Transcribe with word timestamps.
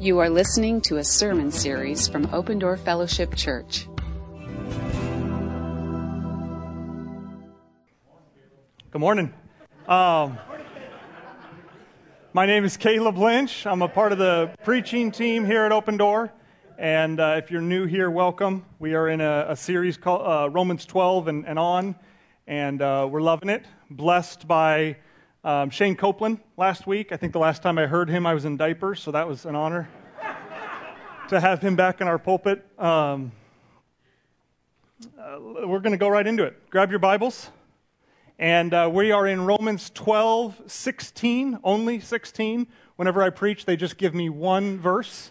You 0.00 0.18
are 0.20 0.30
listening 0.30 0.80
to 0.82 0.96
a 0.96 1.04
sermon 1.04 1.50
series 1.50 2.08
from 2.08 2.24
Open 2.32 2.58
Door 2.58 2.78
Fellowship 2.78 3.34
Church. 3.34 3.86
Good 8.90 8.98
morning. 8.98 9.34
Um, 9.86 10.38
my 12.32 12.46
name 12.46 12.64
is 12.64 12.78
Caleb 12.78 13.18
Lynch. 13.18 13.66
I'm 13.66 13.82
a 13.82 13.88
part 13.88 14.12
of 14.12 14.18
the 14.18 14.50
preaching 14.64 15.10
team 15.10 15.44
here 15.44 15.64
at 15.64 15.70
Open 15.70 15.98
Door. 15.98 16.32
And 16.78 17.20
uh, 17.20 17.34
if 17.36 17.50
you're 17.50 17.60
new 17.60 17.84
here, 17.84 18.10
welcome. 18.10 18.64
We 18.78 18.94
are 18.94 19.06
in 19.06 19.20
a, 19.20 19.48
a 19.50 19.56
series 19.56 19.98
called 19.98 20.26
uh, 20.26 20.48
Romans 20.48 20.86
12 20.86 21.28
and, 21.28 21.46
and 21.46 21.58
on, 21.58 21.94
and 22.46 22.80
uh, 22.80 23.06
we're 23.10 23.20
loving 23.20 23.50
it. 23.50 23.66
Blessed 23.90 24.48
by 24.48 24.96
um, 25.44 25.70
Shane 25.70 25.96
Copeland 25.96 26.38
last 26.56 26.86
week. 26.86 27.12
I 27.12 27.16
think 27.16 27.32
the 27.32 27.38
last 27.38 27.62
time 27.62 27.78
I 27.78 27.86
heard 27.86 28.10
him, 28.10 28.26
I 28.26 28.34
was 28.34 28.44
in 28.44 28.56
diapers, 28.56 29.00
so 29.00 29.10
that 29.12 29.26
was 29.26 29.46
an 29.46 29.54
honor 29.54 29.88
to 31.30 31.38
have 31.38 31.62
him 31.62 31.76
back 31.76 32.00
in 32.00 32.08
our 32.08 32.18
pulpit. 32.18 32.66
Um, 32.76 33.30
uh, 35.16 35.38
we're 35.64 35.78
going 35.78 35.92
to 35.92 35.96
go 35.96 36.08
right 36.08 36.26
into 36.26 36.42
it. 36.42 36.68
Grab 36.70 36.90
your 36.90 36.98
Bibles. 36.98 37.50
And 38.40 38.74
uh, 38.74 38.90
we 38.92 39.12
are 39.12 39.28
in 39.28 39.46
Romans 39.46 39.90
12, 39.90 40.60
16, 40.66 41.60
only 41.62 42.00
16. 42.00 42.66
Whenever 42.96 43.22
I 43.22 43.30
preach, 43.30 43.64
they 43.64 43.76
just 43.76 43.96
give 43.96 44.12
me 44.12 44.28
one 44.28 44.76
verse. 44.80 45.30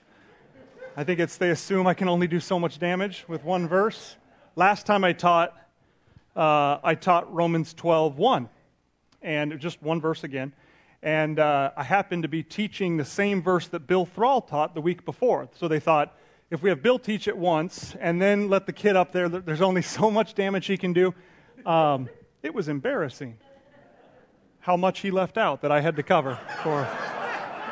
I 0.95 1.04
think 1.04 1.20
it's 1.20 1.35
they 1.35 1.49
assume 1.49 1.85
I 1.85 1.93
can 1.93 2.07
only 2.07 2.27
do 2.27 2.40
so 2.40 2.57
much 2.57 2.79
damage 2.79 3.26
with 3.27 3.43
one 3.43 3.68
verse. 3.68 4.16
Last 4.55 4.85
time 4.85 5.04
I 5.04 5.12
taught, 5.12 5.54
uh, 6.34 6.77
I 6.81 6.95
taught 6.95 7.34
Romans 7.34 7.73
12, 7.73 8.18
1, 8.18 8.49
and 9.21 9.59
just 9.59 9.84
one 9.84 9.99
verse 9.99 10.23
again. 10.23 10.54
And 11.02 11.39
uh, 11.39 11.71
I 11.76 11.84
happened 11.84 12.23
to 12.23 12.30
be 12.30 12.44
teaching 12.44 12.98
the 12.98 13.05
same 13.05 13.41
verse 13.41 13.67
that 13.67 13.88
Bill 13.88 14.05
Thrall 14.05 14.41
taught 14.41 14.76
the 14.76 14.81
week 14.81 15.05
before. 15.05 15.49
So 15.55 15.67
they 15.67 15.80
thought, 15.80 16.16
if 16.49 16.62
we 16.62 16.70
have 16.70 16.82
Bill 16.82 16.99
teach 16.99 17.27
it 17.27 17.37
once 17.37 17.96
and 17.99 18.21
then 18.21 18.49
let 18.49 18.65
the 18.65 18.73
kid 18.73 18.96
up 18.96 19.12
there, 19.12 19.29
there's 19.29 19.62
only 19.62 19.82
so 19.98 20.12
much 20.12 20.35
damage 20.35 20.65
he 20.65 20.77
can 20.77 20.93
do. 20.93 21.13
Um, 21.65 22.10
it 22.43 22.54
was 22.54 22.68
embarrassing 22.68 23.38
how 24.60 24.76
much 24.76 24.99
he 24.99 25.12
left 25.12 25.38
out 25.38 25.62
that 25.62 25.71
I 25.71 25.82
had 25.82 25.96
to 25.96 26.04
cover 26.04 26.38
for. 26.63 26.85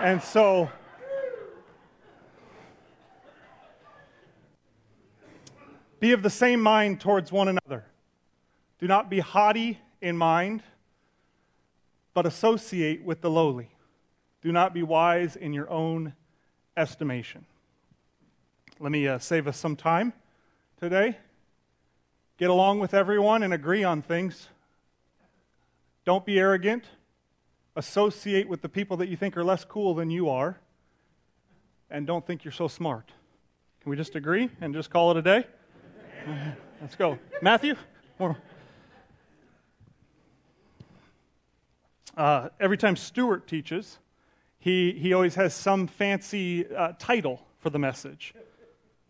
And 0.02 0.22
so 0.22 0.70
Be 6.00 6.12
of 6.12 6.22
the 6.22 6.30
same 6.30 6.62
mind 6.62 7.02
towards 7.02 7.32
one 7.32 7.48
another. 7.48 7.86
Do 8.80 8.88
not 8.88 9.10
be 9.10 9.20
haughty 9.20 9.80
in 10.00 10.16
mind, 10.16 10.62
but 12.18 12.26
associate 12.26 13.04
with 13.04 13.22
the 13.22 13.30
lowly. 13.30 13.70
Do 14.42 14.52
not 14.52 14.74
be 14.74 14.82
wise 14.82 15.36
in 15.36 15.54
your 15.54 15.70
own 15.70 16.14
estimation. 16.76 17.46
Let 18.80 18.92
me 18.92 19.08
uh, 19.08 19.20
save 19.20 19.48
us 19.48 19.56
some 19.56 19.76
time 19.76 20.14
today. 20.80 21.20
Get 22.40 22.50
along 22.50 22.80
with 22.80 22.96
everyone 22.96 23.44
and 23.44 23.54
agree 23.54 23.84
on 23.84 24.02
things. 24.02 24.50
Don't 26.06 26.26
be 26.26 26.40
arrogant. 26.40 26.86
Associate 27.76 28.50
with 28.50 28.64
the 28.64 28.70
people 28.70 28.98
that 28.98 29.10
you 29.10 29.16
think 29.16 29.38
are 29.38 29.44
less 29.44 29.64
cool 29.64 29.94
than 29.94 30.10
you 30.10 30.28
are. 30.28 30.58
And 31.92 32.08
don't 32.08 32.26
think 32.26 32.44
you're 32.44 32.52
so 32.52 32.68
smart. 32.68 33.12
Can 33.82 33.92
we 33.92 33.96
just 33.96 34.16
agree 34.16 34.50
and 34.60 34.74
just 34.74 34.90
call 34.90 35.12
it 35.12 35.18
a 35.18 35.22
day? 35.22 35.46
Let's 36.82 36.96
go. 36.96 37.20
Matthew? 37.44 37.76
Uh, 42.18 42.50
every 42.60 42.78
time 42.78 42.96
Stuart 42.96 43.48
teaches, 43.48 44.00
he, 44.58 44.92
he 44.94 45.14
always 45.14 45.36
has 45.36 45.54
some 45.54 45.86
fancy 45.86 46.66
uh, 46.76 46.94
title 46.98 47.46
for 47.60 47.70
the 47.70 47.78
message. 47.78 48.34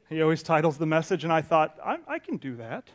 He 0.10 0.22
always 0.22 0.44
titles 0.44 0.78
the 0.78 0.86
message, 0.86 1.24
and 1.24 1.32
I 1.32 1.42
thought, 1.42 1.78
I, 1.84 2.00
I 2.06 2.20
can 2.20 2.36
do 2.36 2.58
that. 2.58 2.90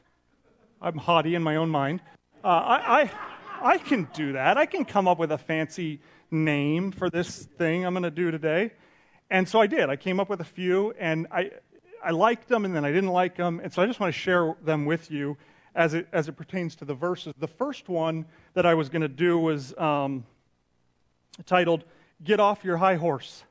I'm 0.82 0.98
haughty 0.98 1.34
in 1.34 1.42
my 1.42 1.56
own 1.56 1.70
mind. 1.70 2.02
Uh, 2.44 2.48
I, 2.48 3.00
I, 3.00 3.10
I 3.62 3.78
can 3.78 4.06
do 4.12 4.32
that. 4.34 4.58
I 4.58 4.66
can 4.66 4.84
come 4.84 5.08
up 5.08 5.18
with 5.18 5.32
a 5.32 5.38
fancy 5.38 6.00
name 6.30 6.92
for 6.92 7.08
this 7.08 7.44
thing 7.44 7.86
I'm 7.86 7.94
going 7.94 8.02
to 8.02 8.10
do 8.10 8.30
today. 8.30 8.72
And 9.30 9.48
so 9.48 9.62
I 9.62 9.66
did. 9.66 9.88
I 9.88 9.96
came 9.96 10.20
up 10.20 10.28
with 10.28 10.40
a 10.40 10.44
few, 10.44 10.92
and 10.98 11.26
I, 11.30 11.52
I 12.04 12.10
liked 12.10 12.48
them 12.48 12.66
and 12.66 12.76
then 12.76 12.84
I 12.84 12.92
didn't 12.92 13.10
like 13.10 13.36
them. 13.36 13.60
And 13.62 13.72
so 13.72 13.80
I 13.80 13.86
just 13.86 13.98
want 13.98 14.12
to 14.12 14.20
share 14.20 14.56
them 14.62 14.84
with 14.84 15.10
you 15.10 15.38
as 15.74 15.94
it, 15.94 16.06
as 16.12 16.28
it 16.28 16.32
pertains 16.32 16.74
to 16.76 16.84
the 16.84 16.94
verses. 16.94 17.32
The 17.38 17.48
first 17.48 17.88
one 17.88 18.26
that 18.54 18.66
I 18.66 18.74
was 18.74 18.88
going 18.88 19.02
to 19.02 19.08
do 19.08 19.38
was 19.38 19.76
um, 19.78 20.24
titled, 21.46 21.84
Get 22.22 22.40
Off 22.40 22.64
Your 22.64 22.76
High 22.76 22.96
Horse, 22.96 23.44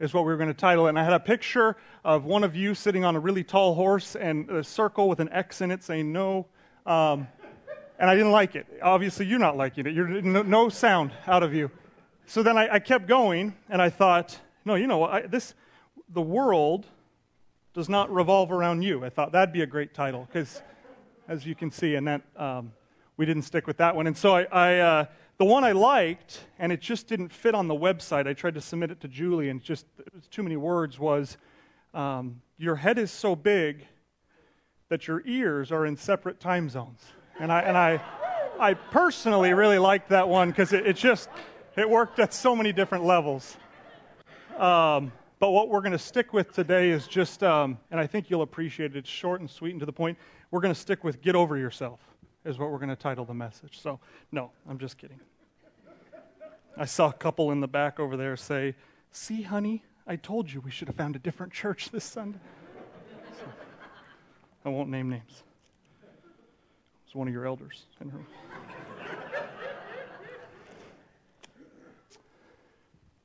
is 0.00 0.14
what 0.14 0.24
we 0.24 0.32
were 0.32 0.36
going 0.36 0.48
to 0.48 0.54
title 0.54 0.86
it. 0.86 0.90
And 0.90 0.98
I 0.98 1.04
had 1.04 1.12
a 1.12 1.20
picture 1.20 1.76
of 2.04 2.24
one 2.24 2.44
of 2.44 2.56
you 2.56 2.74
sitting 2.74 3.04
on 3.04 3.16
a 3.16 3.20
really 3.20 3.44
tall 3.44 3.74
horse 3.74 4.16
and 4.16 4.48
a 4.50 4.64
circle 4.64 5.08
with 5.08 5.20
an 5.20 5.28
X 5.30 5.60
in 5.60 5.70
it 5.70 5.82
saying 5.82 6.12
no. 6.12 6.46
Um, 6.86 7.28
and 7.98 8.08
I 8.08 8.14
didn't 8.14 8.32
like 8.32 8.54
it. 8.54 8.66
Obviously, 8.80 9.26
you're 9.26 9.38
not 9.38 9.56
liking 9.56 9.86
it. 9.86 9.94
You're, 9.94 10.06
no, 10.06 10.42
no 10.42 10.68
sound 10.68 11.10
out 11.26 11.42
of 11.42 11.52
you. 11.52 11.70
So 12.26 12.42
then 12.42 12.56
I, 12.56 12.74
I, 12.74 12.78
kept 12.78 13.08
going, 13.08 13.54
and 13.68 13.82
I 13.82 13.90
thought, 13.90 14.38
no, 14.64 14.74
you 14.74 14.86
know, 14.86 15.04
I, 15.04 15.22
this, 15.22 15.54
the 16.08 16.20
world 16.20 16.86
does 17.74 17.88
not 17.88 18.12
revolve 18.12 18.52
around 18.52 18.82
you. 18.82 19.04
I 19.04 19.08
thought 19.08 19.32
that'd 19.32 19.52
be 19.52 19.62
a 19.62 19.66
great 19.66 19.94
title 19.94 20.28
because, 20.30 20.62
as 21.28 21.46
you 21.46 21.54
can 21.54 21.70
see, 21.70 21.94
and 21.94 22.08
that 22.08 22.22
um, 22.36 22.72
we 23.16 23.26
didn't 23.26 23.42
stick 23.42 23.66
with 23.66 23.76
that 23.76 23.94
one. 23.94 24.06
And 24.06 24.16
so 24.16 24.34
I, 24.34 24.46
I 24.50 24.78
uh, 24.78 25.04
the 25.36 25.44
one 25.44 25.62
I 25.62 25.72
liked, 25.72 26.46
and 26.58 26.72
it 26.72 26.80
just 26.80 27.06
didn't 27.06 27.32
fit 27.32 27.54
on 27.54 27.68
the 27.68 27.74
website. 27.74 28.26
I 28.26 28.32
tried 28.32 28.54
to 28.54 28.60
submit 28.60 28.90
it 28.90 29.00
to 29.02 29.08
Julie, 29.08 29.50
and 29.50 29.62
just 29.62 29.86
it 29.98 30.12
was 30.14 30.26
too 30.26 30.42
many 30.42 30.56
words. 30.56 30.98
Was 30.98 31.36
um, 31.94 32.40
your 32.56 32.76
head 32.76 32.98
is 32.98 33.10
so 33.10 33.36
big 33.36 33.86
that 34.88 35.06
your 35.06 35.22
ears 35.26 35.70
are 35.70 35.84
in 35.84 35.96
separate 35.96 36.40
time 36.40 36.68
zones, 36.68 37.04
and 37.38 37.52
I 37.52 37.60
and 37.60 37.76
I, 37.76 38.00
I 38.58 38.74
personally 38.74 39.52
really 39.52 39.78
liked 39.78 40.08
that 40.08 40.28
one 40.28 40.48
because 40.48 40.72
it, 40.72 40.86
it 40.86 40.96
just 40.96 41.28
it 41.76 41.88
worked 41.88 42.18
at 42.18 42.32
so 42.32 42.56
many 42.56 42.72
different 42.72 43.04
levels. 43.04 43.56
Um, 44.56 45.12
but 45.38 45.50
what 45.52 45.68
we're 45.68 45.82
going 45.82 45.92
to 45.92 45.98
stick 46.00 46.32
with 46.32 46.52
today 46.52 46.90
is 46.90 47.06
just, 47.06 47.44
um, 47.44 47.78
and 47.92 48.00
I 48.00 48.08
think 48.08 48.28
you'll 48.28 48.42
appreciate 48.42 48.96
it, 48.96 48.98
it's 48.98 49.08
short 49.08 49.40
and 49.40 49.48
sweet 49.48 49.70
and 49.70 49.78
to 49.78 49.86
the 49.86 49.92
point. 49.92 50.18
We're 50.50 50.60
going 50.60 50.74
to 50.74 50.80
stick 50.80 51.04
with 51.04 51.20
Get 51.20 51.34
Over 51.34 51.56
Yourself, 51.56 52.00
is 52.44 52.58
what 52.58 52.70
we're 52.70 52.78
going 52.78 52.88
to 52.88 52.96
title 52.96 53.24
the 53.24 53.34
message. 53.34 53.80
So, 53.80 54.00
no, 54.32 54.50
I'm 54.68 54.78
just 54.78 54.96
kidding. 54.96 55.20
I 56.76 56.84
saw 56.84 57.08
a 57.08 57.12
couple 57.12 57.50
in 57.50 57.60
the 57.60 57.68
back 57.68 58.00
over 58.00 58.16
there 58.16 58.36
say, 58.36 58.74
See, 59.10 59.42
honey, 59.42 59.82
I 60.06 60.16
told 60.16 60.52
you 60.52 60.60
we 60.60 60.70
should 60.70 60.88
have 60.88 60.96
found 60.96 61.16
a 61.16 61.18
different 61.18 61.52
church 61.52 61.90
this 61.90 62.04
Sunday. 62.04 62.38
So, 63.38 63.44
I 64.64 64.68
won't 64.68 64.88
name 64.88 65.10
names. 65.10 65.42
It's 67.04 67.14
one 67.14 67.26
of 67.26 67.34
your 67.34 67.46
elders 67.46 67.84
in 68.00 68.10
her. 68.10 68.20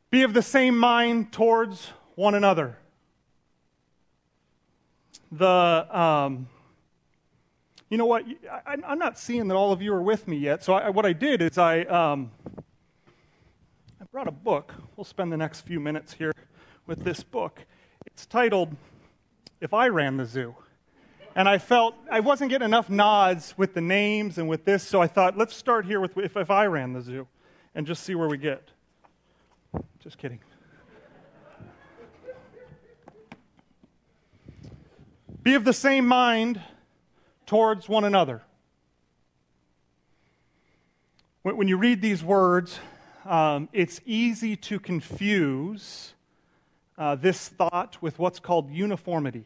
Be 0.09 0.23
of 0.23 0.33
the 0.33 0.41
same 0.41 0.77
mind 0.77 1.31
towards 1.31 1.89
one 2.15 2.35
another. 2.35 2.77
The, 5.31 5.87
um, 5.97 6.47
you 7.93 7.97
know 7.97 8.07
what? 8.07 8.25
I, 8.65 8.73
am 8.73 8.97
not 8.97 9.19
seeing 9.19 9.47
that 9.49 9.53
all 9.53 9.71
of 9.71 9.79
you 9.79 9.93
are 9.93 10.01
with 10.01 10.27
me 10.27 10.35
yet. 10.35 10.63
So 10.63 10.73
I, 10.73 10.89
what 10.89 11.05
I 11.05 11.13
did 11.13 11.43
is 11.43 11.59
I, 11.59 11.81
um, 11.81 12.31
I 14.01 14.05
brought 14.11 14.27
a 14.27 14.31
book. 14.31 14.73
We'll 14.95 15.03
spend 15.03 15.31
the 15.31 15.37
next 15.37 15.61
few 15.61 15.79
minutes 15.79 16.13
here 16.13 16.33
with 16.87 17.03
this 17.03 17.21
book. 17.21 17.59
It's 18.07 18.25
titled 18.25 18.75
"If 19.61 19.75
I 19.75 19.89
Ran 19.89 20.17
the 20.17 20.25
Zoo," 20.25 20.55
and 21.35 21.47
I 21.47 21.59
felt 21.59 21.93
I 22.09 22.19
wasn't 22.19 22.49
getting 22.49 22.65
enough 22.65 22.89
nods 22.89 23.53
with 23.59 23.75
the 23.75 23.81
names 23.81 24.39
and 24.39 24.49
with 24.49 24.65
this, 24.65 24.81
so 24.81 24.99
I 24.99 25.05
thought 25.05 25.37
let's 25.37 25.55
start 25.55 25.85
here 25.85 26.01
with 26.01 26.17
"If, 26.17 26.35
if 26.35 26.49
I 26.49 26.65
Ran 26.65 26.93
the 26.93 27.01
Zoo," 27.03 27.27
and 27.75 27.85
just 27.85 28.01
see 28.01 28.15
where 28.15 28.27
we 28.27 28.39
get. 28.39 28.69
Just 29.99 30.17
kidding. 30.17 30.39
Be 35.43 35.53
of 35.53 35.63
the 35.63 35.73
same 35.73 36.07
mind 36.07 36.59
towards 37.45 37.89
one 37.89 38.03
another. 38.03 38.41
When 41.43 41.67
you 41.67 41.77
read 41.77 42.01
these 42.01 42.23
words, 42.23 42.79
um, 43.25 43.67
it's 43.73 43.99
easy 44.05 44.55
to 44.57 44.79
confuse 44.79 46.13
uh, 46.97 47.15
this 47.15 47.49
thought 47.49 47.97
with 48.01 48.17
what's 48.17 48.39
called 48.39 48.71
uniformity. 48.71 49.45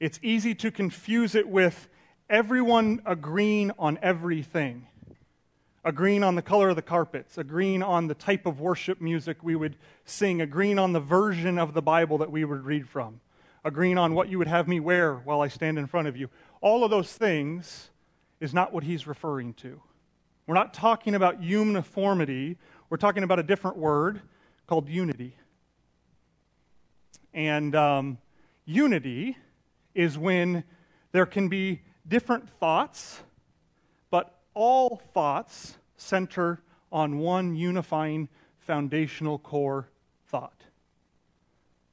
It's 0.00 0.20
easy 0.22 0.54
to 0.56 0.70
confuse 0.70 1.34
it 1.34 1.48
with 1.48 1.88
everyone 2.28 3.00
agreeing 3.06 3.70
on 3.78 3.98
everything, 4.02 4.86
agreeing 5.82 6.22
on 6.22 6.34
the 6.34 6.42
color 6.42 6.68
of 6.68 6.76
the 6.76 6.82
carpets, 6.82 7.38
agreeing 7.38 7.82
on 7.82 8.08
the 8.08 8.14
type 8.14 8.44
of 8.44 8.60
worship 8.60 9.00
music 9.00 9.42
we 9.42 9.56
would 9.56 9.76
sing, 10.04 10.42
agreeing 10.42 10.78
on 10.78 10.92
the 10.92 11.00
version 11.00 11.58
of 11.58 11.72
the 11.72 11.82
Bible 11.82 12.18
that 12.18 12.30
we 12.30 12.44
would 12.44 12.64
read 12.64 12.86
from 12.86 13.20
agreeing 13.66 13.98
on 13.98 14.14
what 14.14 14.28
you 14.28 14.38
would 14.38 14.46
have 14.46 14.68
me 14.68 14.78
wear 14.78 15.16
while 15.16 15.40
I 15.40 15.48
stand 15.48 15.76
in 15.76 15.88
front 15.88 16.06
of 16.06 16.16
you. 16.16 16.30
All 16.60 16.84
of 16.84 16.90
those 16.90 17.12
things 17.12 17.90
is 18.40 18.52
not 18.52 18.72
what 18.72 18.84
he's 18.84 19.06
referring 19.06 19.54
to. 19.54 19.80
We're 20.46 20.54
not 20.54 20.74
talking 20.74 21.14
about 21.14 21.42
uniformity, 21.42 22.56
we're 22.88 22.98
talking 22.98 23.22
about 23.22 23.38
a 23.38 23.42
different 23.42 23.76
word 23.76 24.20
called 24.66 24.88
unity. 24.88 25.36
And 27.34 27.74
um, 27.74 28.18
unity 28.64 29.36
is 29.94 30.16
when 30.16 30.64
there 31.12 31.26
can 31.26 31.48
be 31.48 31.82
different 32.06 32.48
thoughts, 32.48 33.20
but 34.10 34.38
all 34.54 35.02
thoughts 35.12 35.76
center 35.96 36.60
on 36.92 37.18
one 37.18 37.56
unifying 37.56 38.28
foundational 38.58 39.38
core 39.38 39.88
thought. 40.26 40.62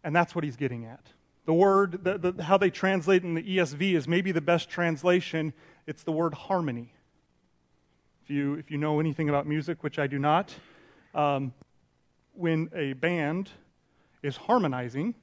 And 0.03 0.15
that's 0.15 0.35
what 0.35 0.43
he's 0.43 0.55
getting 0.55 0.85
at. 0.85 1.07
The 1.45 1.53
word, 1.53 2.03
the, 2.03 2.31
the, 2.31 2.43
how 2.43 2.57
they 2.57 2.69
translate 2.69 3.23
in 3.23 3.33
the 3.33 3.43
ESV 3.43 3.95
is 3.95 4.07
maybe 4.07 4.31
the 4.31 4.41
best 4.41 4.69
translation. 4.69 5.53
It's 5.85 6.03
the 6.03 6.11
word 6.11 6.33
harmony. 6.33 6.93
If 8.23 8.29
you, 8.29 8.53
if 8.53 8.71
you 8.71 8.77
know 8.77 8.99
anything 8.99 9.27
about 9.27 9.45
music, 9.45 9.83
which 9.83 9.99
I 9.99 10.07
do 10.07 10.17
not, 10.17 10.55
um, 11.13 11.53
when 12.33 12.69
a 12.73 12.93
band 12.93 13.49
is 14.21 14.37
harmonizing, 14.37 15.15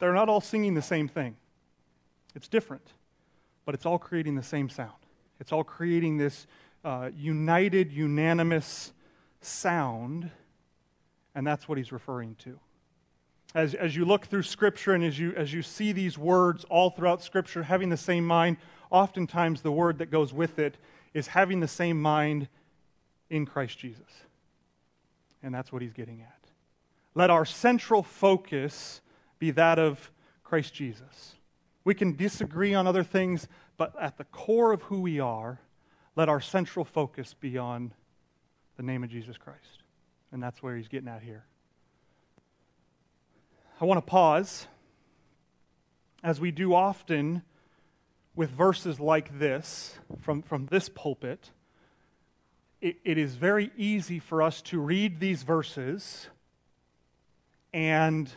they're 0.00 0.14
not 0.14 0.28
all 0.28 0.40
singing 0.40 0.74
the 0.74 0.82
same 0.82 1.06
thing. 1.06 1.36
It's 2.34 2.48
different, 2.48 2.92
but 3.64 3.74
it's 3.74 3.86
all 3.86 3.98
creating 3.98 4.34
the 4.34 4.42
same 4.42 4.68
sound. 4.68 4.92
It's 5.38 5.52
all 5.52 5.64
creating 5.64 6.16
this 6.16 6.46
uh, 6.84 7.10
united, 7.16 7.92
unanimous 7.92 8.92
sound, 9.40 10.30
and 11.34 11.46
that's 11.46 11.68
what 11.68 11.78
he's 11.78 11.92
referring 11.92 12.34
to. 12.40 12.58
As, 13.54 13.74
as 13.74 13.96
you 13.96 14.04
look 14.04 14.26
through 14.26 14.44
Scripture 14.44 14.92
and 14.92 15.02
as 15.02 15.18
you, 15.18 15.32
as 15.34 15.52
you 15.52 15.62
see 15.62 15.92
these 15.92 16.16
words 16.16 16.64
all 16.64 16.90
throughout 16.90 17.22
Scripture, 17.22 17.64
having 17.64 17.88
the 17.88 17.96
same 17.96 18.24
mind, 18.24 18.58
oftentimes 18.90 19.62
the 19.62 19.72
word 19.72 19.98
that 19.98 20.10
goes 20.10 20.32
with 20.32 20.58
it 20.58 20.76
is 21.14 21.28
having 21.28 21.60
the 21.60 21.68
same 21.68 22.00
mind 22.00 22.48
in 23.28 23.46
Christ 23.46 23.78
Jesus. 23.78 24.06
And 25.42 25.54
that's 25.54 25.72
what 25.72 25.82
he's 25.82 25.92
getting 25.92 26.20
at. 26.20 26.40
Let 27.14 27.30
our 27.30 27.44
central 27.44 28.02
focus 28.02 29.00
be 29.38 29.50
that 29.52 29.78
of 29.78 30.10
Christ 30.44 30.74
Jesus. 30.74 31.34
We 31.84 31.94
can 31.94 32.14
disagree 32.14 32.74
on 32.74 32.86
other 32.86 33.02
things, 33.02 33.48
but 33.76 33.94
at 34.00 34.18
the 34.18 34.24
core 34.24 34.72
of 34.72 34.82
who 34.82 35.00
we 35.00 35.18
are, 35.18 35.60
let 36.14 36.28
our 36.28 36.40
central 36.40 36.84
focus 36.84 37.34
be 37.34 37.56
on 37.56 37.92
the 38.76 38.82
name 38.82 39.02
of 39.02 39.10
Jesus 39.10 39.36
Christ. 39.36 39.82
And 40.30 40.42
that's 40.42 40.62
where 40.62 40.76
he's 40.76 40.88
getting 40.88 41.08
at 41.08 41.22
here. 41.22 41.44
I 43.82 43.86
want 43.86 43.96
to 43.96 44.02
pause, 44.02 44.66
as 46.22 46.38
we 46.38 46.50
do 46.50 46.74
often 46.74 47.40
with 48.36 48.50
verses 48.50 49.00
like 49.00 49.38
this 49.38 49.98
from, 50.20 50.42
from 50.42 50.66
this 50.66 50.90
pulpit. 50.90 51.50
It, 52.82 52.98
it 53.04 53.16
is 53.16 53.36
very 53.36 53.70
easy 53.78 54.18
for 54.18 54.42
us 54.42 54.60
to 54.62 54.78
read 54.78 55.18
these 55.18 55.44
verses 55.44 56.28
and 57.72 58.30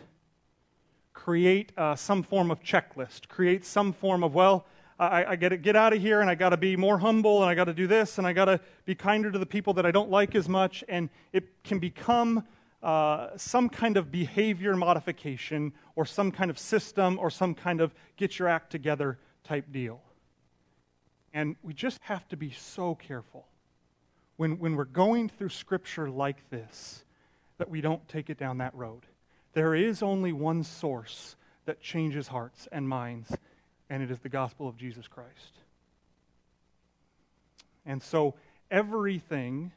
create 1.12 1.74
uh, 1.78 1.98
some 1.98 2.24
form 2.24 2.50
of 2.50 2.64
checklist, 2.64 3.28
create 3.28 3.66
some 3.66 3.92
form 3.92 4.24
of, 4.24 4.34
well, 4.34 4.66
I, 4.98 5.26
I 5.26 5.36
got 5.36 5.50
to 5.50 5.58
get 5.58 5.76
out 5.76 5.92
of 5.92 6.02
here 6.02 6.22
and 6.22 6.30
I 6.30 6.36
got 6.36 6.52
to 6.52 6.58
be 6.58 6.78
more 6.78 7.00
humble 7.00 7.42
and 7.42 7.50
I 7.50 7.56
got 7.56 7.66
to 7.66 7.74
do 7.74 7.86
this 7.86 8.18
and 8.18 8.26
I 8.26 8.32
got 8.32 8.46
to 8.46 8.62
be 8.86 8.96
kinder 8.96 9.30
to 9.30 9.40
the 9.40 9.46
people 9.46 9.74
that 9.74 9.86
I 9.86 9.92
don't 9.92 10.10
like 10.10 10.36
as 10.36 10.48
much. 10.48 10.86
And 10.88 11.10
it 11.34 11.64
can 11.66 11.80
become 11.80 12.46
uh, 12.84 13.30
some 13.38 13.70
kind 13.70 13.96
of 13.96 14.12
behavior 14.12 14.76
modification 14.76 15.72
or 15.96 16.06
some 16.06 16.32
kind 16.32 16.52
of 16.52 16.60
system 16.60 17.18
or 17.18 17.30
some 17.30 17.56
kind 17.56 17.80
of 17.80 17.94
get 18.18 18.38
your 18.38 18.50
act 18.50 18.70
together 18.72 19.18
type 19.44 19.72
deal. 19.72 20.02
And 21.34 21.56
we 21.64 21.74
just 21.74 22.00
have 22.04 22.28
to 22.28 22.38
be 22.38 22.52
so 22.52 22.94
careful 22.94 23.48
when, 24.36 24.60
when 24.60 24.76
we're 24.76 24.84
going 24.84 25.30
through 25.30 25.50
scripture 25.50 26.10
like 26.10 26.50
this 26.50 27.06
that 27.58 27.70
we 27.70 27.80
don't 27.80 28.06
take 28.10 28.30
it 28.30 28.38
down 28.38 28.58
that 28.58 28.76
road. 28.76 29.06
There 29.54 29.74
is 29.74 30.04
only 30.04 30.34
one 30.34 30.64
source 30.64 31.38
that 31.66 31.80
changes 31.80 32.28
hearts 32.28 32.68
and 32.72 32.90
minds, 32.90 33.32
and 33.90 34.04
it 34.04 34.12
is 34.12 34.20
the 34.20 34.30
gospel 34.30 34.68
of 34.68 34.76
Jesus 34.76 35.08
Christ. 35.08 35.60
And 37.86 38.04
so 38.04 38.36
everything 38.70 39.72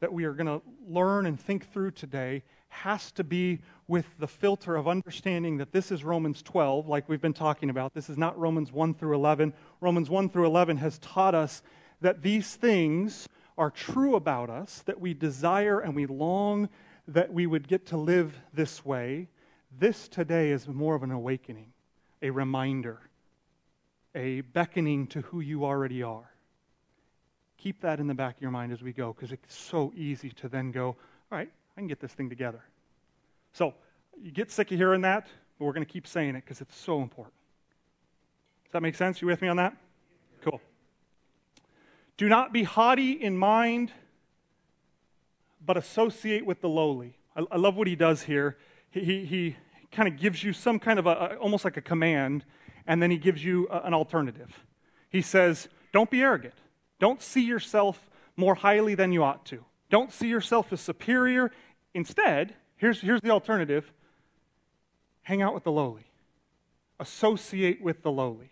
that 0.00 0.12
we 0.12 0.24
are 0.24 0.32
going 0.32 0.46
to 0.46 0.62
learn 0.86 1.26
and 1.26 1.38
think 1.38 1.70
through 1.72 1.90
today 1.90 2.42
has 2.68 3.10
to 3.12 3.24
be 3.24 3.60
with 3.86 4.06
the 4.18 4.28
filter 4.28 4.76
of 4.76 4.86
understanding 4.86 5.56
that 5.58 5.72
this 5.72 5.90
is 5.90 6.04
Romans 6.04 6.42
12, 6.42 6.86
like 6.86 7.08
we've 7.08 7.20
been 7.20 7.32
talking 7.32 7.70
about. 7.70 7.94
This 7.94 8.10
is 8.10 8.18
not 8.18 8.38
Romans 8.38 8.70
1 8.70 8.94
through 8.94 9.14
11. 9.14 9.54
Romans 9.80 10.10
1 10.10 10.28
through 10.28 10.46
11 10.46 10.76
has 10.76 10.98
taught 10.98 11.34
us 11.34 11.62
that 12.00 12.22
these 12.22 12.54
things 12.54 13.28
are 13.56 13.70
true 13.70 14.14
about 14.14 14.50
us, 14.50 14.82
that 14.86 15.00
we 15.00 15.14
desire 15.14 15.80
and 15.80 15.96
we 15.96 16.06
long 16.06 16.68
that 17.08 17.32
we 17.32 17.46
would 17.46 17.66
get 17.66 17.86
to 17.86 17.96
live 17.96 18.38
this 18.52 18.84
way. 18.84 19.28
This 19.76 20.08
today 20.08 20.50
is 20.50 20.68
more 20.68 20.94
of 20.94 21.02
an 21.02 21.10
awakening, 21.10 21.72
a 22.20 22.30
reminder, 22.30 23.00
a 24.14 24.42
beckoning 24.42 25.06
to 25.08 25.22
who 25.22 25.40
you 25.40 25.64
already 25.64 26.02
are 26.02 26.30
keep 27.58 27.80
that 27.82 28.00
in 28.00 28.06
the 28.06 28.14
back 28.14 28.36
of 28.36 28.42
your 28.42 28.50
mind 28.50 28.72
as 28.72 28.82
we 28.82 28.92
go 28.92 29.12
because 29.12 29.32
it's 29.32 29.54
so 29.54 29.92
easy 29.96 30.30
to 30.30 30.48
then 30.48 30.70
go, 30.70 30.86
all 30.86 31.38
right, 31.38 31.50
I 31.76 31.80
can 31.80 31.88
get 31.88 32.00
this 32.00 32.12
thing 32.12 32.28
together. 32.28 32.62
So 33.52 33.74
you 34.22 34.30
get 34.30 34.50
sick 34.50 34.70
of 34.70 34.78
hearing 34.78 35.02
that, 35.02 35.26
but 35.58 35.64
we're 35.64 35.72
going 35.72 35.84
to 35.84 35.92
keep 35.92 36.06
saying 36.06 36.30
it 36.30 36.44
because 36.44 36.60
it's 36.60 36.76
so 36.76 37.02
important. 37.02 37.34
Does 38.64 38.72
that 38.72 38.82
make 38.82 38.94
sense? 38.94 39.20
You 39.20 39.28
with 39.28 39.42
me 39.42 39.48
on 39.48 39.56
that? 39.56 39.76
Cool. 40.42 40.60
Do 42.16 42.28
not 42.28 42.52
be 42.52 42.62
haughty 42.62 43.12
in 43.12 43.36
mind, 43.36 43.92
but 45.64 45.76
associate 45.76 46.46
with 46.46 46.60
the 46.60 46.68
lowly. 46.68 47.16
I, 47.36 47.44
I 47.50 47.56
love 47.56 47.76
what 47.76 47.86
he 47.86 47.96
does 47.96 48.22
here. 48.22 48.56
He, 48.90 49.00
he, 49.00 49.24
he 49.24 49.56
kind 49.90 50.08
of 50.08 50.18
gives 50.18 50.42
you 50.44 50.52
some 50.52 50.78
kind 50.78 50.98
of 50.98 51.06
a, 51.06 51.36
almost 51.36 51.64
like 51.64 51.76
a 51.76 51.80
command, 51.80 52.44
and 52.86 53.02
then 53.02 53.10
he 53.10 53.18
gives 53.18 53.44
you 53.44 53.68
a, 53.70 53.80
an 53.80 53.94
alternative. 53.94 54.64
He 55.10 55.22
says, 55.22 55.68
Don't 55.92 56.10
be 56.10 56.20
arrogant. 56.20 56.54
Don't 56.98 57.22
see 57.22 57.42
yourself 57.42 58.08
more 58.36 58.54
highly 58.54 58.94
than 58.94 59.12
you 59.12 59.22
ought 59.22 59.44
to. 59.46 59.64
Don't 59.90 60.12
see 60.12 60.28
yourself 60.28 60.72
as 60.72 60.80
superior. 60.80 61.50
Instead, 61.94 62.54
here's, 62.76 63.00
here's 63.00 63.20
the 63.20 63.30
alternative 63.30 63.92
hang 65.22 65.42
out 65.42 65.52
with 65.52 65.64
the 65.64 65.72
lowly, 65.72 66.06
associate 66.98 67.82
with 67.82 68.02
the 68.02 68.10
lowly. 68.10 68.50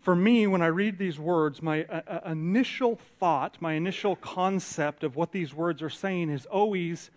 For 0.00 0.14
me, 0.14 0.46
when 0.46 0.60
I 0.60 0.66
read 0.66 0.98
these 0.98 1.18
words, 1.18 1.62
my 1.62 1.84
uh, 1.84 2.02
uh 2.06 2.30
initial 2.30 2.98
thought, 3.18 3.56
my 3.60 3.72
initial 3.72 4.16
concept 4.16 5.04
of 5.04 5.16
what 5.16 5.32
these 5.32 5.54
words 5.54 5.82
are 5.82 5.90
saying 5.90 6.28
is 6.30 6.44
always 6.46 7.10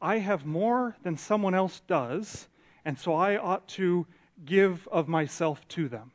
I 0.00 0.18
have 0.18 0.44
more 0.44 0.96
than 1.02 1.16
someone 1.16 1.54
else 1.54 1.80
does, 1.86 2.48
and 2.84 2.98
so 2.98 3.14
I 3.14 3.36
ought 3.36 3.66
to 3.68 4.06
give 4.44 4.86
of 4.88 5.08
myself 5.08 5.66
to 5.68 5.88
them. 5.88 6.12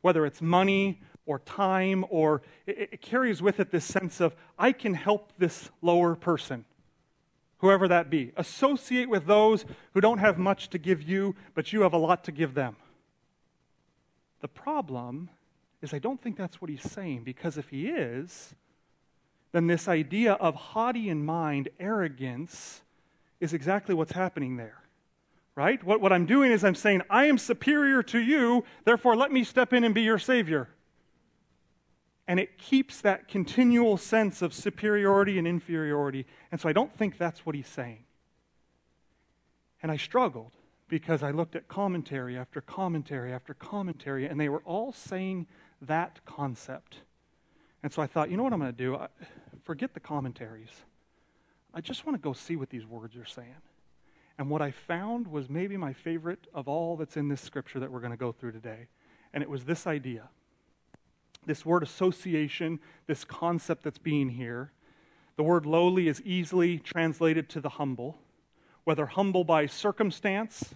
Whether 0.00 0.26
it's 0.26 0.42
money 0.42 1.00
or 1.26 1.38
time, 1.40 2.04
or 2.10 2.42
it, 2.66 2.90
it, 2.92 3.00
carries 3.00 3.40
with 3.40 3.60
it 3.60 3.70
this 3.70 3.84
sense 3.84 4.20
of, 4.20 4.34
I 4.58 4.72
can 4.72 4.94
help 4.94 5.32
this 5.38 5.70
lower 5.80 6.14
person, 6.14 6.64
whoever 7.58 7.88
that 7.88 8.10
be. 8.10 8.32
Associate 8.36 9.08
with 9.08 9.26
those 9.26 9.64
who 9.92 10.00
don't 10.00 10.18
have 10.18 10.38
much 10.38 10.68
to 10.70 10.78
give 10.78 11.02
you, 11.02 11.34
but 11.54 11.72
you 11.72 11.82
have 11.82 11.92
a 11.92 11.98
lot 11.98 12.24
to 12.24 12.32
give 12.32 12.54
them. 12.54 12.76
The 14.40 14.48
problem 14.48 15.30
is, 15.80 15.94
I 15.94 15.98
don't 15.98 16.20
think 16.20 16.36
that's 16.36 16.60
what 16.60 16.70
he's 16.70 16.82
saying, 16.82 17.24
because 17.24 17.56
if 17.56 17.70
he 17.70 17.88
is, 17.88 18.54
then 19.52 19.66
this 19.66 19.88
idea 19.88 20.34
of 20.34 20.54
haughty 20.54 21.08
in 21.08 21.24
mind, 21.24 21.70
arrogance, 21.80 22.82
is 23.40 23.54
exactly 23.54 23.94
what's 23.94 24.12
happening 24.12 24.56
there. 24.56 24.80
Right? 25.56 25.82
What, 25.84 26.00
what 26.00 26.12
I'm 26.12 26.26
doing 26.26 26.50
is 26.50 26.64
I'm 26.64 26.74
saying, 26.74 27.02
I 27.08 27.26
am 27.26 27.38
superior 27.38 28.02
to 28.02 28.18
you, 28.18 28.64
therefore 28.84 29.16
let 29.16 29.30
me 29.30 29.44
step 29.44 29.72
in 29.72 29.84
and 29.84 29.94
be 29.94 30.02
your 30.02 30.18
Savior 30.18 30.68
and 32.26 32.40
it 32.40 32.58
keeps 32.58 33.00
that 33.02 33.28
continual 33.28 33.96
sense 33.96 34.40
of 34.40 34.54
superiority 34.54 35.38
and 35.38 35.46
inferiority. 35.46 36.26
And 36.50 36.60
so 36.60 36.68
I 36.68 36.72
don't 36.72 36.96
think 36.96 37.18
that's 37.18 37.44
what 37.44 37.54
he's 37.54 37.68
saying. 37.68 38.04
And 39.82 39.92
I 39.92 39.96
struggled 39.96 40.52
because 40.88 41.22
I 41.22 41.30
looked 41.30 41.56
at 41.56 41.68
commentary 41.68 42.38
after 42.38 42.60
commentary 42.60 43.32
after 43.32 43.52
commentary, 43.52 44.26
and 44.26 44.40
they 44.40 44.48
were 44.48 44.62
all 44.64 44.92
saying 44.92 45.46
that 45.82 46.20
concept. 46.24 46.98
And 47.82 47.92
so 47.92 48.00
I 48.00 48.06
thought, 48.06 48.30
you 48.30 48.36
know 48.36 48.42
what 48.42 48.52
I'm 48.52 48.60
going 48.60 48.72
to 48.72 48.76
do? 48.76 48.96
I, 48.96 49.08
forget 49.64 49.94
the 49.94 50.00
commentaries. 50.00 50.70
I 51.72 51.80
just 51.80 52.06
want 52.06 52.16
to 52.16 52.22
go 52.22 52.32
see 52.32 52.56
what 52.56 52.70
these 52.70 52.86
words 52.86 53.16
are 53.16 53.24
saying. 53.24 53.54
And 54.38 54.50
what 54.50 54.62
I 54.62 54.70
found 54.70 55.26
was 55.26 55.48
maybe 55.48 55.76
my 55.76 55.92
favorite 55.92 56.46
of 56.54 56.68
all 56.68 56.96
that's 56.96 57.16
in 57.16 57.28
this 57.28 57.40
scripture 57.40 57.80
that 57.80 57.90
we're 57.90 58.00
going 58.00 58.12
to 58.12 58.16
go 58.16 58.32
through 58.32 58.52
today. 58.52 58.88
And 59.32 59.42
it 59.42 59.50
was 59.50 59.64
this 59.64 59.86
idea 59.86 60.28
this 61.46 61.64
word 61.64 61.82
association, 61.82 62.80
this 63.06 63.24
concept 63.24 63.82
that's 63.82 63.98
being 63.98 64.30
here. 64.30 64.72
The 65.36 65.42
word 65.42 65.66
lowly 65.66 66.08
is 66.08 66.22
easily 66.22 66.78
translated 66.78 67.48
to 67.50 67.60
the 67.60 67.70
humble, 67.70 68.18
whether 68.84 69.06
humble 69.06 69.44
by 69.44 69.66
circumstance, 69.66 70.74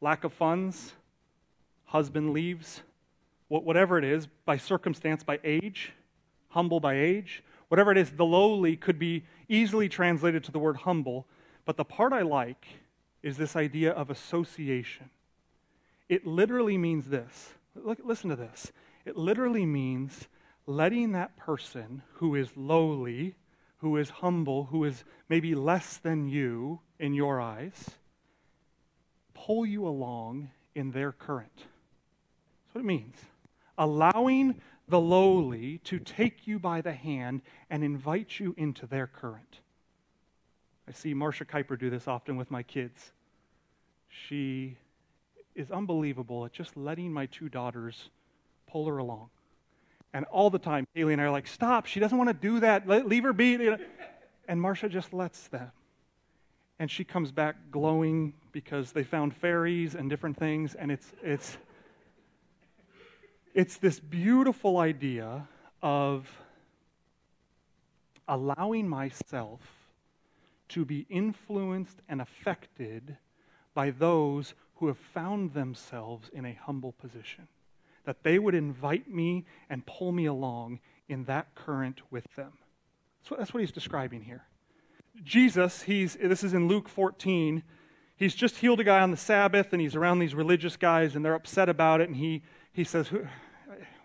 lack 0.00 0.24
of 0.24 0.32
funds, 0.32 0.94
husband 1.86 2.32
leaves, 2.32 2.82
whatever 3.48 3.96
it 3.96 4.04
is, 4.04 4.26
by 4.44 4.56
circumstance, 4.56 5.22
by 5.22 5.38
age, 5.44 5.92
humble 6.48 6.80
by 6.80 6.98
age, 6.98 7.42
whatever 7.68 7.92
it 7.92 7.98
is, 7.98 8.10
the 8.10 8.24
lowly 8.24 8.76
could 8.76 8.98
be 8.98 9.24
easily 9.48 9.88
translated 9.88 10.42
to 10.44 10.52
the 10.52 10.58
word 10.58 10.78
humble. 10.78 11.26
But 11.64 11.76
the 11.76 11.84
part 11.84 12.12
I 12.12 12.22
like 12.22 12.66
is 13.22 13.36
this 13.36 13.56
idea 13.56 13.92
of 13.92 14.10
association. 14.10 15.10
It 16.08 16.26
literally 16.26 16.78
means 16.78 17.06
this. 17.06 17.54
Look, 17.74 17.98
listen 18.04 18.30
to 18.30 18.36
this. 18.36 18.72
It 19.06 19.16
literally 19.16 19.64
means 19.64 20.26
letting 20.66 21.12
that 21.12 21.36
person 21.36 22.02
who 22.14 22.34
is 22.34 22.56
lowly, 22.56 23.36
who 23.78 23.96
is 23.96 24.10
humble, 24.10 24.64
who 24.64 24.82
is 24.84 25.04
maybe 25.28 25.54
less 25.54 25.96
than 25.96 26.28
you 26.28 26.80
in 26.98 27.14
your 27.14 27.40
eyes, 27.40 27.92
pull 29.32 29.64
you 29.64 29.86
along 29.86 30.50
in 30.74 30.90
their 30.90 31.12
current. 31.12 31.56
That's 31.56 32.74
what 32.74 32.80
it 32.80 32.84
means. 32.84 33.16
Allowing 33.78 34.60
the 34.88 35.00
lowly 35.00 35.78
to 35.84 36.00
take 36.00 36.48
you 36.48 36.58
by 36.58 36.80
the 36.80 36.92
hand 36.92 37.42
and 37.70 37.84
invite 37.84 38.40
you 38.40 38.54
into 38.58 38.86
their 38.86 39.06
current. 39.06 39.60
I 40.88 40.92
see 40.92 41.14
Marcia 41.14 41.44
Kuiper 41.44 41.78
do 41.78 41.90
this 41.90 42.08
often 42.08 42.36
with 42.36 42.50
my 42.50 42.64
kids. 42.64 43.12
She 44.08 44.78
is 45.54 45.70
unbelievable 45.70 46.44
at 46.44 46.52
just 46.52 46.76
letting 46.76 47.12
my 47.12 47.26
two 47.26 47.48
daughters 47.48 48.10
pull 48.66 48.86
her 48.86 48.98
along. 48.98 49.30
And 50.12 50.24
all 50.26 50.50
the 50.50 50.58
time, 50.58 50.86
Kaylee 50.96 51.12
and 51.12 51.20
I 51.20 51.24
are 51.24 51.30
like, 51.30 51.46
stop, 51.46 51.86
she 51.86 52.00
doesn't 52.00 52.16
want 52.16 52.30
to 52.30 52.34
do 52.34 52.60
that. 52.60 52.88
Let, 52.88 53.06
leave 53.06 53.24
her 53.24 53.32
be. 53.32 53.76
And 54.48 54.60
Marcia 54.60 54.88
just 54.88 55.12
lets 55.12 55.48
them. 55.48 55.70
And 56.78 56.90
she 56.90 57.04
comes 57.04 57.32
back 57.32 57.56
glowing 57.70 58.34
because 58.52 58.92
they 58.92 59.02
found 59.02 59.34
fairies 59.34 59.94
and 59.94 60.08
different 60.08 60.36
things. 60.36 60.74
And 60.74 60.90
it's, 60.90 61.12
it's, 61.22 61.58
it's 63.54 63.76
this 63.78 63.98
beautiful 63.98 64.78
idea 64.78 65.48
of 65.82 66.26
allowing 68.28 68.88
myself 68.88 69.60
to 70.68 70.84
be 70.84 71.06
influenced 71.08 71.98
and 72.08 72.20
affected 72.20 73.16
by 73.74 73.90
those 73.90 74.54
who 74.76 74.88
have 74.88 74.98
found 74.98 75.52
themselves 75.52 76.28
in 76.32 76.44
a 76.44 76.52
humble 76.54 76.92
position. 76.92 77.46
That 78.06 78.22
they 78.22 78.38
would 78.38 78.54
invite 78.54 79.08
me 79.10 79.44
and 79.68 79.84
pull 79.84 80.12
me 80.12 80.24
along 80.24 80.80
in 81.08 81.24
that 81.24 81.54
current 81.54 82.00
with 82.10 82.24
them. 82.34 82.52
So 83.22 83.36
that's 83.38 83.52
what 83.52 83.60
he's 83.60 83.72
describing 83.72 84.22
here. 84.22 84.44
Jesus, 85.24 85.82
he's, 85.82 86.14
this 86.14 86.44
is 86.44 86.54
in 86.54 86.68
Luke 86.68 86.88
14. 86.88 87.62
He's 88.16 88.34
just 88.34 88.56
healed 88.56 88.80
a 88.80 88.84
guy 88.84 89.00
on 89.00 89.10
the 89.10 89.16
Sabbath, 89.16 89.72
and 89.72 89.80
he's 89.80 89.94
around 89.94 90.18
these 90.18 90.34
religious 90.34 90.76
guys, 90.76 91.16
and 91.16 91.24
they're 91.24 91.34
upset 91.34 91.68
about 91.68 92.00
it. 92.00 92.08
And 92.08 92.16
he, 92.16 92.42
he 92.72 92.84
says, 92.84 93.10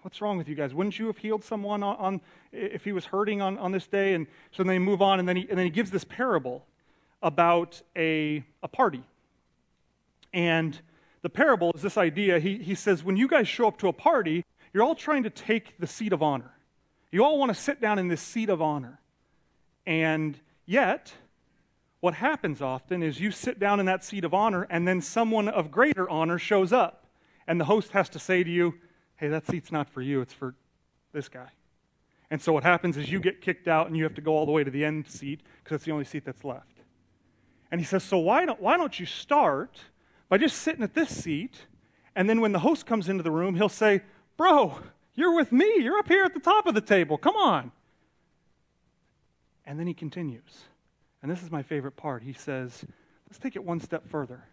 What's 0.01 0.20
wrong 0.20 0.38
with 0.38 0.50
you 0.50 0.55
guys? 0.55 0.74
Wouldn't 0.74 0.98
you 0.98 1.08
have 1.08 1.17
healed 1.17 1.43
someone 1.43 1.84
on, 1.84 1.96
on 1.98 2.22
if 2.51 2.84
he 2.84 2.91
was 2.91 3.05
hurting 3.05 3.39
on, 3.39 3.58
on 3.60 3.72
this 3.72 3.86
day? 3.86 4.15
And 4.15 4.25
so 4.51 4.63
they 4.63 4.79
move 4.79 5.01
on, 5.01 5.20
and 5.20 5.29
then 5.29 5.36
he, 5.36 5.48
and 5.48 5.58
then 5.58 5.65
he 5.65 5.70
gives 5.70 5.91
this 5.91 6.03
parable 6.03 6.65
about 7.22 7.81
a, 7.96 8.43
a 8.63 8.67
party. 8.67 9.03
And 10.34 10.79
the 11.22 11.30
parable 11.30 11.72
is 11.75 11.82
this 11.82 11.98
idea. 11.98 12.40
He, 12.40 12.58
he 12.58 12.75
says, 12.75 13.04
when 13.04 13.18
you 13.18 13.28
guys 13.28 13.48
show 13.48 13.68
up 13.68 13.78
to 13.80 13.88
a 13.88 13.94
party, 13.94 14.44
you're 14.74 14.84
all 14.84 14.96
trying 14.96 15.24
to 15.24 15.30
take 15.30 15.78
the 15.80 15.88
seat 15.88 16.13
of 16.13 16.24
honor. 16.24 16.51
You 17.12 17.24
all 17.24 17.38
want 17.38 17.54
to 17.54 17.60
sit 17.60 17.82
down 17.82 18.00
in 18.00 18.08
this 18.08 18.22
seat 18.22 18.50
of 18.50 18.62
honor. 18.62 19.00
And 19.86 20.40
yet, 20.66 21.13
what 22.00 22.16
happens 22.16 22.62
often 22.62 23.04
is 23.04 23.20
you 23.20 23.32
sit 23.32 23.60
down 23.60 23.80
in 23.80 23.86
that 23.86 24.04
seat 24.04 24.24
of 24.24 24.34
honor, 24.34 24.66
and 24.70 24.88
then 24.88 25.01
someone 25.01 25.48
of 25.48 25.72
greater 25.72 26.10
honor 26.10 26.40
shows 26.40 26.74
up. 26.74 27.08
And 27.48 27.60
the 27.60 27.66
host 27.66 27.92
has 27.92 28.10
to 28.10 28.20
say 28.20 28.44
to 28.44 28.50
you, 28.50 28.75
hey, 29.18 29.28
that 29.28 29.46
seat's 29.46 29.72
not 29.72 29.90
for 29.90 30.01
you, 30.01 30.22
it's 30.22 30.34
for 30.34 30.56
this 31.12 31.30
guy. 31.30 31.50
And 32.32 32.42
so 32.42 32.54
what 32.54 32.63
happens 32.63 32.96
is 32.96 33.12
you 33.12 33.20
get 33.20 33.42
kicked 33.42 33.68
out 33.68 33.88
and 33.88 33.98
you 33.98 34.04
have 34.04 34.16
to 34.16 34.22
go 34.22 34.34
all 34.34 34.46
the 34.46 34.54
way 34.54 34.63
to 34.63 34.72
the 34.72 34.86
end 34.86 35.06
seat 35.08 35.42
because 35.63 35.75
it's 35.75 35.86
the 35.86 35.92
only 35.92 36.06
seat 36.06 36.24
that's 36.24 36.46
left. 36.46 36.80
And 37.72 37.82
he 37.82 37.86
says, 37.86 38.04
so 38.04 38.18
why 38.18 38.46
don't, 38.46 38.62
why 38.62 38.78
don't 38.78 38.98
you 39.00 39.06
start 39.06 39.80
by 40.32 40.38
just 40.38 40.60
sitting 40.60 40.82
at 40.82 40.94
this 40.94 41.10
seat. 41.10 41.68
And 42.16 42.30
then 42.30 42.40
when 42.40 42.54
the 42.54 42.60
host 42.60 42.86
comes 42.86 43.10
into 43.10 43.22
the 43.22 43.30
room, 43.30 43.56
he'll 43.56 43.68
say, 43.68 44.02
Bro, 44.38 44.80
you're 45.14 45.36
with 45.36 45.52
me. 45.52 45.70
You're 45.80 45.98
up 45.98 46.08
here 46.08 46.24
at 46.24 46.34
the 46.34 46.40
top 46.40 46.66
of 46.66 46.74
the 46.74 46.82
table. 46.82 47.18
Come 47.18 47.36
on. 47.36 47.74
And 49.66 49.78
then 49.78 49.88
he 49.88 49.94
continues. 49.94 50.64
And 51.22 51.30
this 51.30 51.44
is 51.44 51.52
my 51.52 51.62
favorite 51.62 51.98
part. 51.98 52.24
He 52.24 52.32
says, 52.32 52.86
Let's 53.28 53.40
take 53.40 53.58
it 53.58 53.64
one 53.66 53.82
step 53.82 54.08
further. 54.08 54.46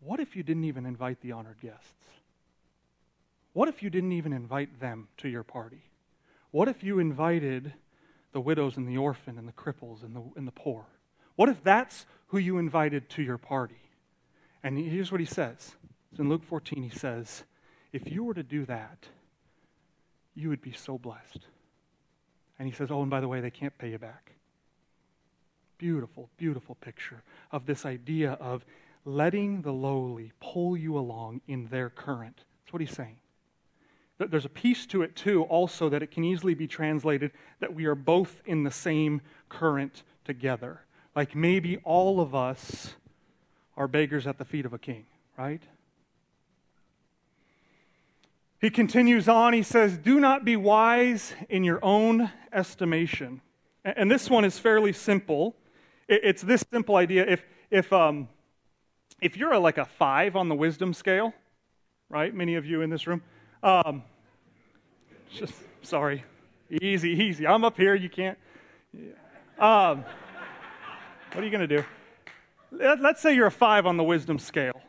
What 0.00 0.18
if 0.18 0.34
you 0.34 0.42
didn't 0.42 0.64
even 0.64 0.86
invite 0.86 1.20
the 1.20 1.32
honored 1.32 1.60
guests? 1.60 1.92
What 3.52 3.68
if 3.68 3.82
you 3.82 3.90
didn't 3.90 4.12
even 4.12 4.32
invite 4.32 4.80
them 4.80 5.08
to 5.18 5.28
your 5.28 5.42
party? 5.42 5.82
What 6.52 6.68
if 6.68 6.82
you 6.82 7.00
invited 7.00 7.74
the 8.32 8.40
widows 8.40 8.78
and 8.78 8.88
the 8.88 8.96
orphan 8.96 9.36
and 9.36 9.46
the 9.46 9.52
cripples 9.52 10.02
and 10.02 10.16
the, 10.16 10.22
and 10.36 10.46
the 10.46 10.52
poor? 10.52 10.86
What 11.36 11.50
if 11.50 11.62
that's 11.62 12.06
who 12.28 12.38
you 12.38 12.56
invited 12.56 13.10
to 13.10 13.22
your 13.22 13.36
party? 13.36 13.87
And 14.62 14.78
here's 14.78 15.12
what 15.12 15.20
he 15.20 15.26
says. 15.26 15.76
It's 16.10 16.20
in 16.20 16.28
Luke 16.28 16.44
14, 16.44 16.82
he 16.82 16.96
says, 16.96 17.44
If 17.92 18.10
you 18.10 18.24
were 18.24 18.34
to 18.34 18.42
do 18.42 18.64
that, 18.66 19.06
you 20.34 20.48
would 20.48 20.62
be 20.62 20.72
so 20.72 20.98
blessed. 20.98 21.46
And 22.58 22.68
he 22.68 22.74
says, 22.74 22.90
Oh, 22.90 23.02
and 23.02 23.10
by 23.10 23.20
the 23.20 23.28
way, 23.28 23.40
they 23.40 23.50
can't 23.50 23.76
pay 23.78 23.90
you 23.90 23.98
back. 23.98 24.32
Beautiful, 25.78 26.28
beautiful 26.36 26.74
picture 26.76 27.22
of 27.52 27.66
this 27.66 27.86
idea 27.86 28.32
of 28.32 28.64
letting 29.04 29.62
the 29.62 29.72
lowly 29.72 30.32
pull 30.40 30.76
you 30.76 30.98
along 30.98 31.40
in 31.46 31.68
their 31.68 31.88
current. 31.88 32.44
That's 32.64 32.72
what 32.72 32.80
he's 32.80 32.94
saying. 32.94 33.16
There's 34.18 34.44
a 34.44 34.50
piece 34.50 34.84
to 34.86 35.02
it, 35.02 35.14
too, 35.14 35.44
also, 35.44 35.88
that 35.88 36.02
it 36.02 36.10
can 36.10 36.24
easily 36.24 36.54
be 36.54 36.66
translated 36.66 37.30
that 37.60 37.72
we 37.72 37.84
are 37.84 37.94
both 37.94 38.42
in 38.44 38.64
the 38.64 38.70
same 38.70 39.20
current 39.48 40.02
together. 40.24 40.80
Like 41.14 41.36
maybe 41.36 41.78
all 41.84 42.20
of 42.20 42.34
us 42.34 42.94
are 43.78 43.88
beggars 43.88 44.26
at 44.26 44.36
the 44.36 44.44
feet 44.44 44.66
of 44.66 44.74
a 44.74 44.78
king, 44.78 45.06
right? 45.38 45.62
He 48.60 48.70
continues 48.70 49.28
on, 49.28 49.52
he 49.52 49.62
says, 49.62 49.96
Do 49.96 50.18
not 50.18 50.44
be 50.44 50.56
wise 50.56 51.32
in 51.48 51.62
your 51.62 51.78
own 51.82 52.32
estimation. 52.52 53.40
And 53.84 54.10
this 54.10 54.28
one 54.28 54.44
is 54.44 54.58
fairly 54.58 54.92
simple. 54.92 55.54
It's 56.08 56.42
this 56.42 56.64
simple 56.72 56.96
idea. 56.96 57.24
If, 57.26 57.42
if, 57.70 57.92
um, 57.92 58.28
if 59.22 59.36
you're 59.36 59.52
a, 59.52 59.60
like 59.60 59.78
a 59.78 59.84
five 59.84 60.34
on 60.34 60.48
the 60.48 60.56
wisdom 60.56 60.92
scale, 60.92 61.32
right? 62.10 62.34
Many 62.34 62.56
of 62.56 62.66
you 62.66 62.82
in 62.82 62.90
this 62.90 63.06
room. 63.06 63.22
Um, 63.62 64.02
just, 65.32 65.54
sorry. 65.82 66.24
Easy, 66.68 67.10
easy. 67.10 67.46
I'm 67.46 67.64
up 67.64 67.76
here. 67.76 67.94
You 67.94 68.10
can't. 68.10 68.36
Um, 69.56 70.04
what 71.32 71.42
are 71.42 71.44
you 71.44 71.50
going 71.50 71.66
to 71.66 71.76
do? 71.76 71.84
Let's 72.70 73.20
say 73.20 73.34
you're 73.34 73.46
a 73.46 73.50
five 73.50 73.86
on 73.86 73.96
the 73.96 74.04
wisdom 74.04 74.38
scale. 74.38 74.80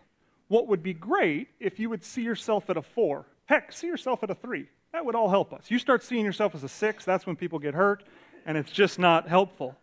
What 0.48 0.68
would 0.68 0.82
be 0.82 0.94
great 0.94 1.50
if 1.60 1.80
you 1.80 1.90
would 1.90 2.04
see 2.04 2.24
yourself 2.24 2.70
at 2.70 2.78
a 2.78 2.82
four? 2.82 3.26
Heck, 3.46 3.72
see 3.72 3.88
yourself 3.88 4.24
at 4.24 4.30
a 4.30 4.36
three. 4.36 4.68
That 4.92 5.06
would 5.06 5.16
all 5.16 5.30
help 5.30 5.54
us. 5.54 5.70
You 5.70 5.80
start 5.80 6.04
seeing 6.04 6.26
yourself 6.26 6.56
as 6.56 6.64
a 6.64 6.70
six, 6.70 7.06
that's 7.06 7.26
when 7.26 7.36
people 7.36 7.60
get 7.60 7.76
hurt, 7.76 8.04
and 8.46 8.58
it's 8.58 8.72
just 8.72 8.98
not 8.98 9.28
helpful. 9.28 9.78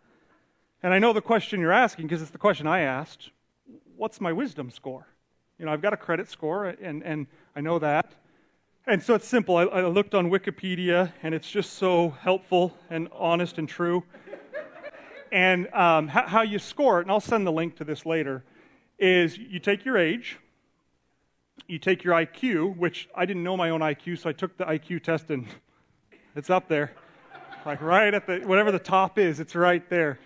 And 0.83 0.93
I 0.93 0.99
know 0.99 1.13
the 1.13 1.21
question 1.21 1.59
you're 1.59 1.71
asking 1.71 2.07
because 2.07 2.21
it's 2.21 2.31
the 2.31 2.37
question 2.37 2.67
I 2.67 2.81
asked 2.81 3.29
what's 3.95 4.21
my 4.21 4.31
wisdom 4.31 4.69
score? 4.69 5.07
You 5.57 5.65
know, 5.65 5.73
I've 5.73 5.81
got 5.81 5.91
a 5.91 5.97
credit 5.97 6.29
score, 6.29 6.65
and, 6.65 7.01
and 7.03 7.25
I 7.55 7.61
know 7.61 7.79
that. 7.79 8.13
And 8.85 9.01
so 9.01 9.15
it's 9.15 9.27
simple. 9.27 9.57
I, 9.57 9.63
I 9.63 9.87
looked 9.87 10.13
on 10.13 10.29
Wikipedia, 10.29 11.11
and 11.23 11.33
it's 11.33 11.49
just 11.49 11.73
so 11.73 12.11
helpful 12.21 12.77
and 12.89 13.09
honest 13.11 13.57
and 13.57 13.67
true 13.67 14.03
and 15.31 15.73
um, 15.73 16.07
how, 16.07 16.27
how 16.27 16.41
you 16.41 16.59
score 16.59 16.99
it, 16.99 17.03
and 17.03 17.11
I'll 17.11 17.19
send 17.19 17.45
the 17.45 17.51
link 17.51 17.75
to 17.77 17.83
this 17.83 18.05
later, 18.05 18.43
is 18.99 19.37
you 19.37 19.59
take 19.59 19.85
your 19.85 19.97
age, 19.97 20.37
you 21.67 21.79
take 21.79 22.03
your 22.03 22.13
IQ, 22.13 22.77
which 22.77 23.09
I 23.15 23.25
didn't 23.25 23.43
know 23.43 23.57
my 23.57 23.69
own 23.69 23.81
IQ, 23.81 24.19
so 24.19 24.29
I 24.29 24.33
took 24.33 24.57
the 24.57 24.65
IQ 24.65 25.03
test 25.03 25.29
and 25.29 25.47
it's 26.35 26.49
up 26.49 26.67
there. 26.67 26.93
Like 27.65 27.81
right 27.81 28.13
at 28.13 28.25
the, 28.27 28.39
whatever 28.39 28.71
the 28.71 28.79
top 28.79 29.19
is, 29.19 29.39
it's 29.39 29.55
right 29.55 29.87
there. 29.89 30.19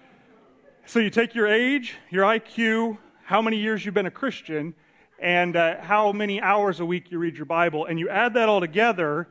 So 0.86 1.00
you 1.00 1.10
take 1.10 1.34
your 1.34 1.48
age, 1.48 1.96
your 2.10 2.24
IQ, 2.24 2.98
how 3.24 3.42
many 3.42 3.58
years 3.58 3.86
you've 3.86 3.94
been 3.94 4.06
a 4.06 4.12
Christian, 4.12 4.74
and 5.20 5.56
uh, 5.56 5.82
how 5.82 6.12
many 6.12 6.42
hours 6.42 6.80
a 6.80 6.86
week 6.86 7.12
you 7.12 7.20
read 7.20 7.38
your 7.38 7.46
Bible, 7.46 7.86
and 7.86 8.00
you 8.00 8.10
add 8.10 8.34
that 8.34 8.50
all 8.50 8.60
together 8.60 9.28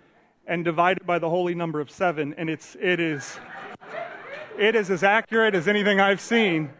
and 0.46 0.64
divide 0.64 0.96
it 0.96 1.06
by 1.06 1.18
the 1.18 1.28
holy 1.28 1.54
number 1.54 1.80
of 1.80 1.90
seven, 1.90 2.34
and 2.38 2.48
it's, 2.48 2.76
it 2.80 2.98
is 2.98 3.38
it 4.60 4.74
is 4.74 4.90
as 4.90 5.02
accurate 5.02 5.54
as 5.54 5.66
anything 5.66 6.00
I've 6.00 6.20
seen. 6.20 6.70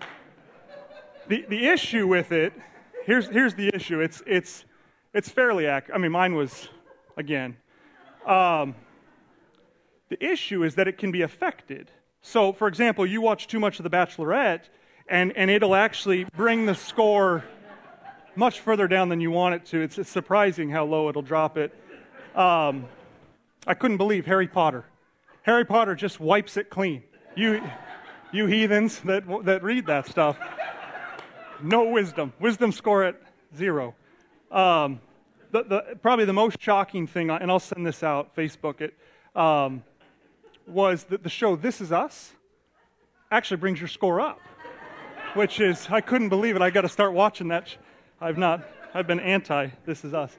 The, 1.29 1.47
the 1.49 1.67
issue 1.67 2.07
with 2.07 2.31
it, 2.31 2.53
here's, 3.07 3.27
here's 3.29 3.55
the 3.55 3.75
issue. 3.75 4.01
It's, 4.01 4.23
it's, 4.27 4.67
it's 5.15 5.31
fairly 5.31 5.67
accurate. 5.67 5.99
I 5.99 6.03
mean, 6.03 6.13
mine 6.13 6.35
was, 6.35 6.69
again. 7.17 7.57
Um, 8.27 8.75
the 10.11 10.23
issue 10.23 10.63
is 10.63 10.75
that 10.75 10.89
it 10.89 10.99
can 10.99 11.11
be 11.11 11.23
affected. 11.23 11.91
So, 12.21 12.53
for 12.53 12.69
example, 12.69 13.07
you 13.07 13.23
watch 13.23 13.47
too 13.47 13.59
much 13.59 13.79
of 13.79 13.85
The 13.85 13.91
Bachelorette, 13.91 14.65
and, 15.09 15.35
and 15.35 15.51
it'll 15.51 15.75
actually 15.75 16.25
bring 16.37 16.67
the 16.67 16.75
score 16.75 17.45
much 18.37 18.61
further 18.61 18.89
down 18.89 19.09
than 19.09 19.23
you 19.23 19.31
want 19.31 19.55
it 19.55 19.65
to. 19.67 19.81
It's, 19.81 19.97
it's 19.97 20.11
surprising 20.11 20.69
how 20.69 20.85
low 20.85 21.09
it'll 21.09 21.23
drop 21.23 21.57
it. 21.57 21.73
Um, 22.35 22.85
I 23.67 23.73
couldn't 23.73 23.97
believe 23.97 24.27
Harry 24.27 24.49
Potter. 24.49 24.85
Harry 25.45 25.65
Potter 25.65 25.95
just 25.95 26.21
wipes 26.21 26.59
it 26.59 26.69
clean 26.69 27.05
you, 27.41 27.63
you 28.33 28.47
heathens 28.47 29.01
that, 29.01 29.25
that 29.45 29.63
read 29.63 29.87
that 29.87 30.07
stuff. 30.07 30.39
no 31.63 31.85
wisdom. 31.85 32.33
Wisdom 32.39 32.73
score 32.73 33.05
at 33.05 33.21
zero. 33.57 33.95
Um, 34.51 35.01
the, 35.51 35.65
the, 35.65 35.99
probably 36.03 36.25
the 36.25 36.33
most 36.33 36.61
shocking 36.61 37.07
thing, 37.07 37.31
and 37.31 37.51
I'll 37.51 37.59
send 37.59 37.87
this 37.87 38.03
out, 38.03 38.37
Facebook 38.37 38.81
it, 38.81 38.95
um, 39.35 39.83
was 40.67 41.05
that 41.05 41.23
the 41.23 41.29
show 41.29 41.57
This 41.57 41.81
Is 41.81 41.93
Us 41.93 42.33
actually 43.31 43.57
brings 43.57 43.81
your 43.81 43.89
score 43.89 44.21
up, 44.21 44.41
which 45.35 45.61
is, 45.61 45.89
I 45.91 46.01
couldn't 46.01 46.29
believe 46.29 46.57
it. 46.57 46.63
I 46.63 46.71
got 46.71 46.83
to 46.83 46.89
start 46.89 47.13
watching 47.13 47.49
that. 47.49 47.75
I've 48.21 48.39
not, 48.39 48.69
I've 48.95 49.07
been 49.07 49.21
anti 49.21 49.69
This 49.87 50.05
Is 50.05 50.15
Us. 50.15 50.37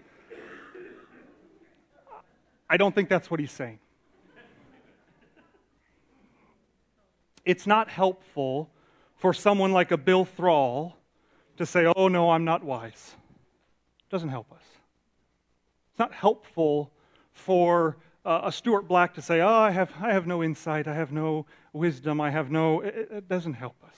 I 2.70 2.78
don't 2.78 2.96
think 2.96 3.10
that's 3.10 3.30
what 3.30 3.40
he's 3.40 3.52
saying. 3.52 3.80
It's 7.46 7.66
not 7.66 7.90
helpful 7.90 8.70
for 9.16 9.34
someone 9.34 9.72
like 9.72 9.92
a 9.92 9.98
Bill 9.98 10.26
Thrall 10.26 10.98
to 11.58 11.66
say, 11.66 11.92
oh, 11.96 12.08
no, 12.08 12.32
I'm 12.32 12.46
not 12.46 12.64
wise. 12.64 13.16
It 14.00 14.10
doesn't 14.10 14.30
help 14.30 14.52
us. 14.52 14.64
It's 15.92 16.00
not 16.00 16.14
helpful 16.14 16.92
for 17.34 17.98
uh, 18.26 18.42
a 18.44 18.52
Stuart 18.52 18.88
Black 18.88 19.14
to 19.16 19.22
say, 19.22 19.42
oh, 19.42 19.48
I 19.48 19.72
have, 19.72 19.92
I 20.02 20.14
have 20.14 20.28
no 20.28 20.44
insight, 20.44 20.88
I 20.88 20.94
have 20.94 21.12
no 21.12 21.46
wisdom, 21.74 22.22
I 22.22 22.32
have 22.32 22.52
no. 22.52 22.82
It, 22.82 23.10
it 23.12 23.28
doesn't 23.28 23.54
help 23.54 23.76
us. 23.86 23.96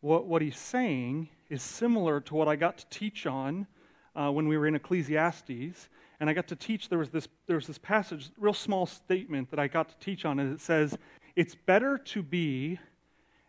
What, 0.00 0.26
what 0.26 0.42
he's 0.42 0.58
saying 0.58 1.28
is 1.50 1.62
similar 1.62 2.20
to 2.20 2.34
what 2.34 2.48
I 2.48 2.56
got 2.56 2.78
to 2.78 2.86
teach 2.88 3.26
on 3.26 3.66
uh, 4.14 4.30
when 4.30 4.48
we 4.48 4.56
were 4.56 4.66
in 4.66 4.74
Ecclesiastes. 4.74 5.88
And 6.20 6.28
I 6.28 6.32
got 6.32 6.48
to 6.48 6.56
teach, 6.56 6.88
there 6.88 6.98
was, 6.98 7.10
this, 7.10 7.28
there 7.46 7.56
was 7.56 7.66
this 7.66 7.78
passage, 7.78 8.30
real 8.38 8.54
small 8.54 8.86
statement 8.86 9.50
that 9.50 9.60
I 9.60 9.68
got 9.68 9.88
to 9.88 9.96
teach 10.04 10.24
on, 10.24 10.40
and 10.40 10.52
it 10.52 10.60
says, 10.60 10.98
It's 11.36 11.54
better 11.54 11.96
to 11.98 12.22
be 12.22 12.80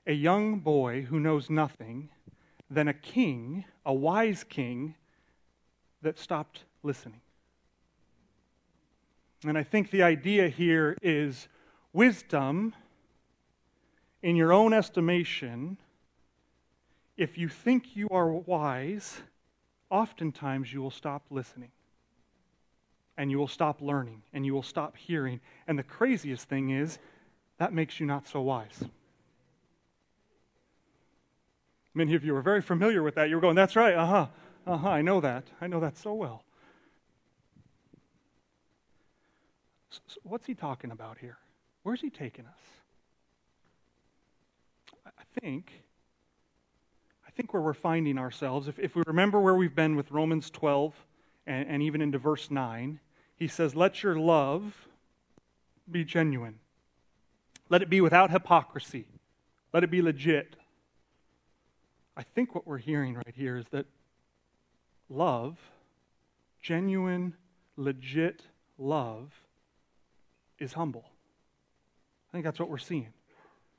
a 0.05 0.13
young 0.13 0.59
boy 0.59 1.03
who 1.03 1.19
knows 1.19 1.49
nothing 1.49 2.09
than 2.69 2.87
a 2.87 2.93
king, 2.93 3.65
a 3.85 3.93
wise 3.93 4.43
king, 4.43 4.95
that 6.01 6.17
stopped 6.17 6.63
listening. 6.83 7.21
And 9.45 9.57
I 9.57 9.63
think 9.63 9.89
the 9.89 10.03
idea 10.03 10.49
here 10.49 10.97
is 11.01 11.47
wisdom, 11.93 12.73
in 14.21 14.35
your 14.35 14.51
own 14.51 14.73
estimation, 14.73 15.77
if 17.15 17.37
you 17.37 17.47
think 17.47 17.95
you 17.95 18.09
are 18.09 18.31
wise, 18.31 19.21
oftentimes 19.89 20.73
you 20.73 20.81
will 20.81 20.91
stop 20.91 21.23
listening. 21.29 21.71
And 23.19 23.29
you 23.29 23.37
will 23.37 23.49
stop 23.49 23.81
learning. 23.81 24.23
And 24.33 24.45
you 24.45 24.53
will 24.53 24.63
stop 24.63 24.95
hearing. 24.95 25.41
And 25.67 25.77
the 25.77 25.83
craziest 25.83 26.47
thing 26.47 26.69
is, 26.69 26.97
that 27.57 27.73
makes 27.73 27.99
you 27.99 28.05
not 28.05 28.27
so 28.27 28.41
wise. 28.41 28.85
Many 31.93 32.15
of 32.15 32.23
you 32.23 32.33
are 32.35 32.41
very 32.41 32.61
familiar 32.61 33.03
with 33.03 33.15
that. 33.15 33.29
You're 33.29 33.41
going, 33.41 33.55
that's 33.55 33.75
right, 33.75 33.93
uh 33.93 34.05
huh, 34.05 34.27
uh 34.65 34.77
huh, 34.77 34.89
I 34.89 35.01
know 35.01 35.19
that. 35.19 35.43
I 35.59 35.67
know 35.67 35.81
that 35.81 35.97
so 35.97 36.13
well. 36.13 36.45
So 39.89 40.19
what's 40.23 40.45
he 40.45 40.53
talking 40.53 40.91
about 40.91 41.17
here? 41.17 41.37
Where's 41.83 41.99
he 41.99 42.09
taking 42.09 42.45
us? 42.45 42.61
I 45.05 45.41
think, 45.41 45.73
I 47.27 47.31
think 47.31 47.53
where 47.53 47.61
we're 47.61 47.73
finding 47.73 48.17
ourselves, 48.17 48.69
if, 48.69 48.79
if 48.79 48.95
we 48.95 49.03
remember 49.05 49.41
where 49.41 49.55
we've 49.55 49.75
been 49.75 49.97
with 49.97 50.11
Romans 50.11 50.49
12 50.49 50.93
and, 51.47 51.67
and 51.67 51.83
even 51.83 52.01
into 52.01 52.17
verse 52.17 52.49
9, 52.49 52.99
he 53.39 53.47
says, 53.47 53.75
Let 53.75 54.03
your 54.03 54.15
love 54.15 54.87
be 55.89 56.03
genuine. 56.03 56.59
Let 57.69 57.81
it 57.81 57.89
be 57.89 58.01
without 58.01 58.31
hypocrisy. 58.31 59.05
Let 59.73 59.83
it 59.83 59.89
be 59.89 60.01
legit. 60.01 60.55
I 62.17 62.23
think 62.23 62.53
what 62.53 62.67
we're 62.67 62.79
hearing 62.79 63.15
right 63.15 63.33
here 63.33 63.57
is 63.57 63.65
that 63.71 63.85
love, 65.09 65.57
genuine, 66.61 67.35
legit 67.77 68.43
love, 68.77 69.31
is 70.59 70.73
humble. 70.73 71.05
I 72.29 72.31
think 72.33 72.43
that's 72.43 72.59
what 72.59 72.69
we're 72.69 72.77
seeing. 72.77 73.13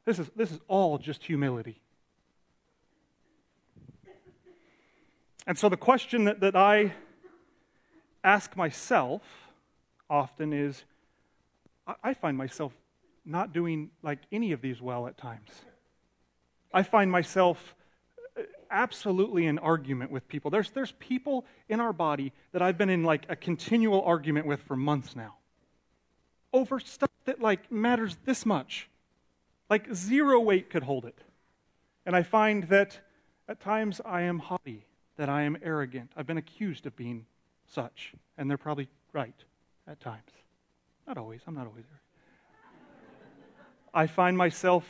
This 0.07 0.19
is, 0.19 0.31
this 0.35 0.51
is 0.51 0.61
all 0.69 0.97
just 0.97 1.25
humility. 1.25 1.81
And 5.47 5.59
so 5.59 5.69
the 5.69 5.77
question 5.77 6.25
that, 6.25 6.41
that 6.41 6.57
I 6.57 6.95
ask 8.23 8.57
myself 8.57 9.23
often 10.11 10.53
is 10.53 10.85
I, 12.03 12.15
find 12.15 12.37
myself 12.37 12.73
not 13.25 13.53
doing 13.53 13.91
like 14.03 14.19
any 14.31 14.53
of 14.53 14.61
these 14.61 14.81
well 14.83 15.07
at 15.07 15.17
times. 15.17 15.49
I 16.73 16.83
find 16.83 17.11
myself 17.11 17.75
uh, 18.39 18.43
absolutely 18.71 19.47
in 19.47 19.59
argument 19.59 20.11
with 20.11 20.29
people. 20.29 20.51
There's, 20.51 20.71
there's 20.71 20.93
people 20.99 21.47
in 21.69 21.81
our 21.81 21.93
body 21.93 22.33
that 22.53 22.63
I've 22.63 22.77
been 22.77 22.91
in 22.91 23.03
like 23.03 23.25
a 23.29 23.37
continual 23.37 24.03
argument 24.03 24.47
with 24.47 24.61
for 24.63 24.77
months 24.77 25.17
now 25.17 25.37
over 26.53 26.81
stuff 26.81 27.11
that 27.25 27.41
like 27.41 27.71
matters 27.71 28.17
this 28.25 28.45
much. 28.45 28.89
Like 29.69 29.93
zero 29.95 30.41
weight 30.41 30.69
could 30.69 30.83
hold 30.83 31.05
it. 31.05 31.19
And 32.05 32.17
I 32.17 32.23
find 32.23 32.65
that 32.65 32.99
at 33.49 33.61
times 33.61 34.01
I 34.05 34.23
am 34.23 34.41
haughty, 34.41 34.85
that 35.17 35.29
I 35.29 35.43
am 35.43 35.57
arrogant. 35.63 36.11
I've 36.17 36.27
been 36.27 36.39
accused 36.39 36.87
of 36.87 36.97
being 36.97 37.27
such, 37.69 38.15
and 38.37 38.51
they're 38.51 38.59
probably 38.59 38.89
right 39.13 39.35
at 39.91 40.01
times. 40.01 40.31
Not 41.07 41.19
always, 41.19 41.41
I'm 41.47 41.55
not 41.55 41.67
always 41.67 41.85
there. 41.91 42.01
I 43.93 44.07
find 44.07 44.39
myself 44.39 44.85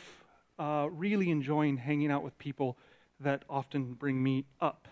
uh, 0.59 0.87
really 0.91 1.31
enjoying 1.31 1.77
hanging 1.77 2.11
out 2.11 2.23
with 2.23 2.37
people 2.37 2.77
that 3.19 3.43
often 3.49 3.93
bring 3.93 4.21
me 4.21 4.45
up. 4.59 4.87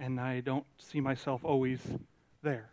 And 0.00 0.18
I 0.18 0.40
don't 0.40 0.64
see 0.78 1.00
myself 1.00 1.44
always 1.44 1.80
there. 2.42 2.70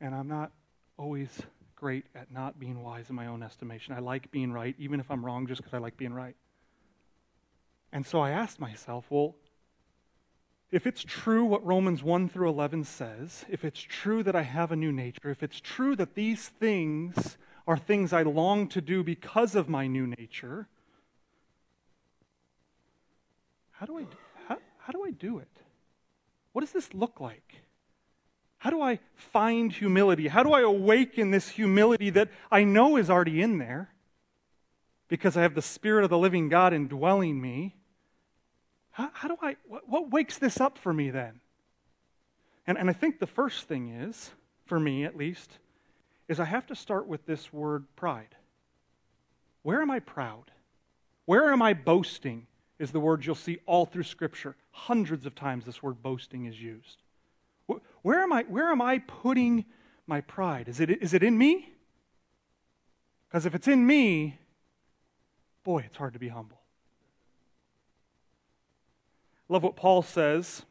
And 0.00 0.14
I'm 0.14 0.28
not 0.28 0.52
always 0.96 1.42
great 1.74 2.06
at 2.14 2.30
not 2.30 2.60
being 2.60 2.82
wise 2.82 3.10
in 3.10 3.16
my 3.16 3.26
own 3.26 3.42
estimation. 3.42 3.94
I 3.94 3.98
like 3.98 4.30
being 4.30 4.52
right, 4.52 4.76
even 4.78 5.00
if 5.00 5.10
I'm 5.10 5.24
wrong, 5.24 5.46
just 5.46 5.60
because 5.60 5.74
I 5.74 5.78
like 5.78 5.96
being 5.96 6.12
right. 6.12 6.36
And 7.92 8.06
so 8.06 8.20
I 8.20 8.30
asked 8.30 8.60
myself, 8.60 9.06
well, 9.10 9.34
if 10.70 10.86
it's 10.86 11.02
true 11.02 11.44
what 11.44 11.64
Romans 11.64 12.02
1 12.02 12.28
through 12.28 12.48
11 12.48 12.84
says, 12.84 13.46
if 13.48 13.64
it's 13.64 13.80
true 13.80 14.22
that 14.22 14.36
I 14.36 14.42
have 14.42 14.70
a 14.70 14.76
new 14.76 14.92
nature, 14.92 15.30
if 15.30 15.42
it's 15.42 15.60
true 15.60 15.96
that 15.96 16.14
these 16.14 16.48
things 16.48 17.38
are 17.66 17.78
things 17.78 18.12
I 18.12 18.22
long 18.22 18.68
to 18.68 18.80
do 18.80 19.02
because 19.02 19.54
of 19.54 19.68
my 19.68 19.86
new 19.86 20.06
nature, 20.06 20.68
how 23.72 23.86
do 23.86 23.98
I, 23.98 24.06
how, 24.46 24.58
how 24.78 24.92
do, 24.92 25.04
I 25.04 25.10
do 25.10 25.38
it? 25.38 25.48
What 26.52 26.60
does 26.60 26.72
this 26.72 26.92
look 26.92 27.18
like? 27.20 27.62
How 28.58 28.70
do 28.70 28.82
I 28.82 28.98
find 29.14 29.72
humility? 29.72 30.28
How 30.28 30.42
do 30.42 30.52
I 30.52 30.60
awaken 30.62 31.30
this 31.30 31.48
humility 31.48 32.10
that 32.10 32.28
I 32.50 32.64
know 32.64 32.96
is 32.96 33.08
already 33.08 33.40
in 33.40 33.58
there 33.58 33.90
because 35.06 35.36
I 35.36 35.42
have 35.42 35.54
the 35.54 35.62
Spirit 35.62 36.04
of 36.04 36.10
the 36.10 36.18
living 36.18 36.50
God 36.50 36.74
indwelling 36.74 37.40
me? 37.40 37.77
How, 38.98 39.10
how 39.14 39.28
do 39.28 39.36
I, 39.40 39.54
what, 39.68 39.88
what, 39.88 40.10
wakes 40.10 40.38
this 40.38 40.60
up 40.60 40.76
for 40.76 40.92
me 40.92 41.10
then? 41.10 41.38
And, 42.66 42.76
and 42.76 42.90
I 42.90 42.92
think 42.92 43.20
the 43.20 43.28
first 43.28 43.68
thing 43.68 43.90
is, 43.90 44.32
for 44.66 44.80
me 44.80 45.04
at 45.04 45.16
least, 45.16 45.58
is 46.26 46.40
I 46.40 46.44
have 46.46 46.66
to 46.66 46.74
start 46.74 47.06
with 47.06 47.24
this 47.24 47.52
word 47.52 47.84
pride. 47.94 48.34
Where 49.62 49.80
am 49.80 49.90
I 49.92 50.00
proud? 50.00 50.50
Where 51.26 51.52
am 51.52 51.62
I 51.62 51.74
boasting? 51.74 52.48
Is 52.80 52.90
the 52.90 52.98
word 52.98 53.24
you'll 53.24 53.36
see 53.36 53.58
all 53.66 53.86
through 53.86 54.02
Scripture. 54.02 54.56
Hundreds 54.72 55.26
of 55.26 55.36
times 55.36 55.64
this 55.64 55.80
word 55.80 56.02
boasting 56.02 56.46
is 56.46 56.60
used. 56.60 56.96
Where 58.02 58.20
am 58.20 58.32
I, 58.32 58.42
where 58.48 58.72
am 58.72 58.82
I 58.82 58.98
putting 58.98 59.64
my 60.08 60.22
pride? 60.22 60.68
Is 60.68 60.80
it, 60.80 60.90
is 60.90 61.14
it 61.14 61.22
in 61.22 61.38
me? 61.38 61.72
Because 63.28 63.46
if 63.46 63.54
it's 63.54 63.68
in 63.68 63.86
me, 63.86 64.40
boy, 65.62 65.84
it's 65.86 65.96
hard 65.96 66.14
to 66.14 66.18
be 66.18 66.28
humble. 66.28 66.57
Love 69.48 69.62
what 69.62 69.76
Paul 69.76 70.02
says 70.02 70.62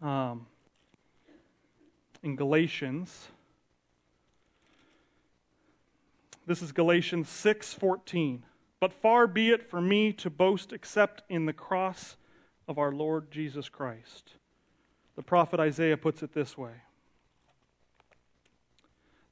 um, 0.00 0.46
in 2.22 2.36
Galatians. 2.36 3.28
This 6.46 6.62
is 6.62 6.72
Galatians 6.72 7.28
6:14. 7.28 8.40
But 8.80 8.92
far 8.92 9.26
be 9.26 9.50
it 9.50 9.68
from 9.68 9.88
me 9.88 10.12
to 10.12 10.28
boast 10.28 10.72
except 10.72 11.22
in 11.28 11.46
the 11.46 11.52
cross 11.52 12.16
of 12.68 12.78
our 12.78 12.92
Lord 12.92 13.30
Jesus 13.30 13.68
Christ 13.68 14.34
the 15.16 15.22
prophet 15.22 15.60
Isaiah 15.60 15.96
puts 15.96 16.22
it 16.22 16.32
this 16.32 16.58
way 16.58 16.72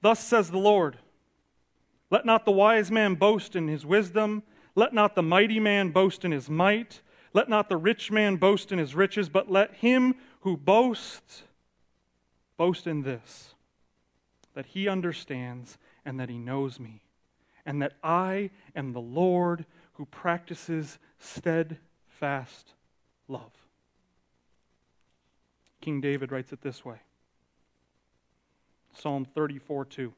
Thus 0.00 0.20
says 0.20 0.50
the 0.50 0.58
Lord 0.58 0.98
Let 2.10 2.24
not 2.24 2.44
the 2.44 2.52
wise 2.52 2.90
man 2.90 3.14
boast 3.14 3.56
in 3.56 3.68
his 3.68 3.84
wisdom, 3.86 4.42
let 4.74 4.92
not 4.92 5.14
the 5.14 5.22
mighty 5.22 5.60
man 5.60 5.90
boast 5.90 6.24
in 6.24 6.32
his 6.32 6.48
might, 6.48 7.00
let 7.32 7.48
not 7.48 7.68
the 7.68 7.76
rich 7.76 8.10
man 8.10 8.36
boast 8.36 8.72
in 8.72 8.78
his 8.78 8.94
riches, 8.94 9.28
but 9.28 9.50
let 9.50 9.74
him 9.74 10.14
who 10.40 10.56
boasts 10.56 11.42
boast 12.56 12.86
in 12.86 13.02
this 13.02 13.54
that 14.54 14.66
he 14.66 14.86
understands 14.86 15.78
and 16.04 16.20
that 16.20 16.28
he 16.28 16.36
knows 16.36 16.78
me, 16.78 17.02
and 17.64 17.80
that 17.80 17.94
I 18.02 18.50
am 18.76 18.92
the 18.92 19.00
Lord 19.00 19.64
who 19.94 20.04
practices 20.04 20.98
steadfast 21.18 22.74
love. 23.28 23.52
King 25.80 26.00
David 26.00 26.32
writes 26.32 26.52
it 26.52 26.60
this 26.60 26.84
way 26.84 26.98
Psalm 28.94 29.24
34 29.24 29.84
2. 29.86 30.12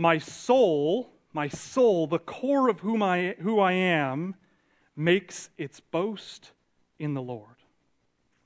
My 0.00 0.18
soul, 0.18 1.10
my 1.32 1.48
soul, 1.48 2.06
the 2.06 2.18
core 2.18 2.68
of 2.68 2.80
whom 2.80 3.02
I, 3.02 3.34
who 3.40 3.58
I 3.58 3.72
am, 3.72 4.36
makes 4.98 5.48
its 5.56 5.78
boast 5.78 6.50
in 6.98 7.14
the 7.14 7.22
Lord. 7.22 7.54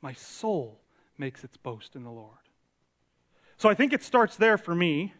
My 0.02 0.12
soul 0.12 0.78
makes 1.16 1.44
its 1.44 1.56
boast 1.56 1.96
in 1.96 2.04
the 2.04 2.10
Lord. 2.10 2.36
So 3.56 3.70
I 3.70 3.74
think 3.74 3.94
it 3.94 4.02
starts 4.02 4.36
there 4.36 4.58
for 4.58 4.74
me. 4.74 5.14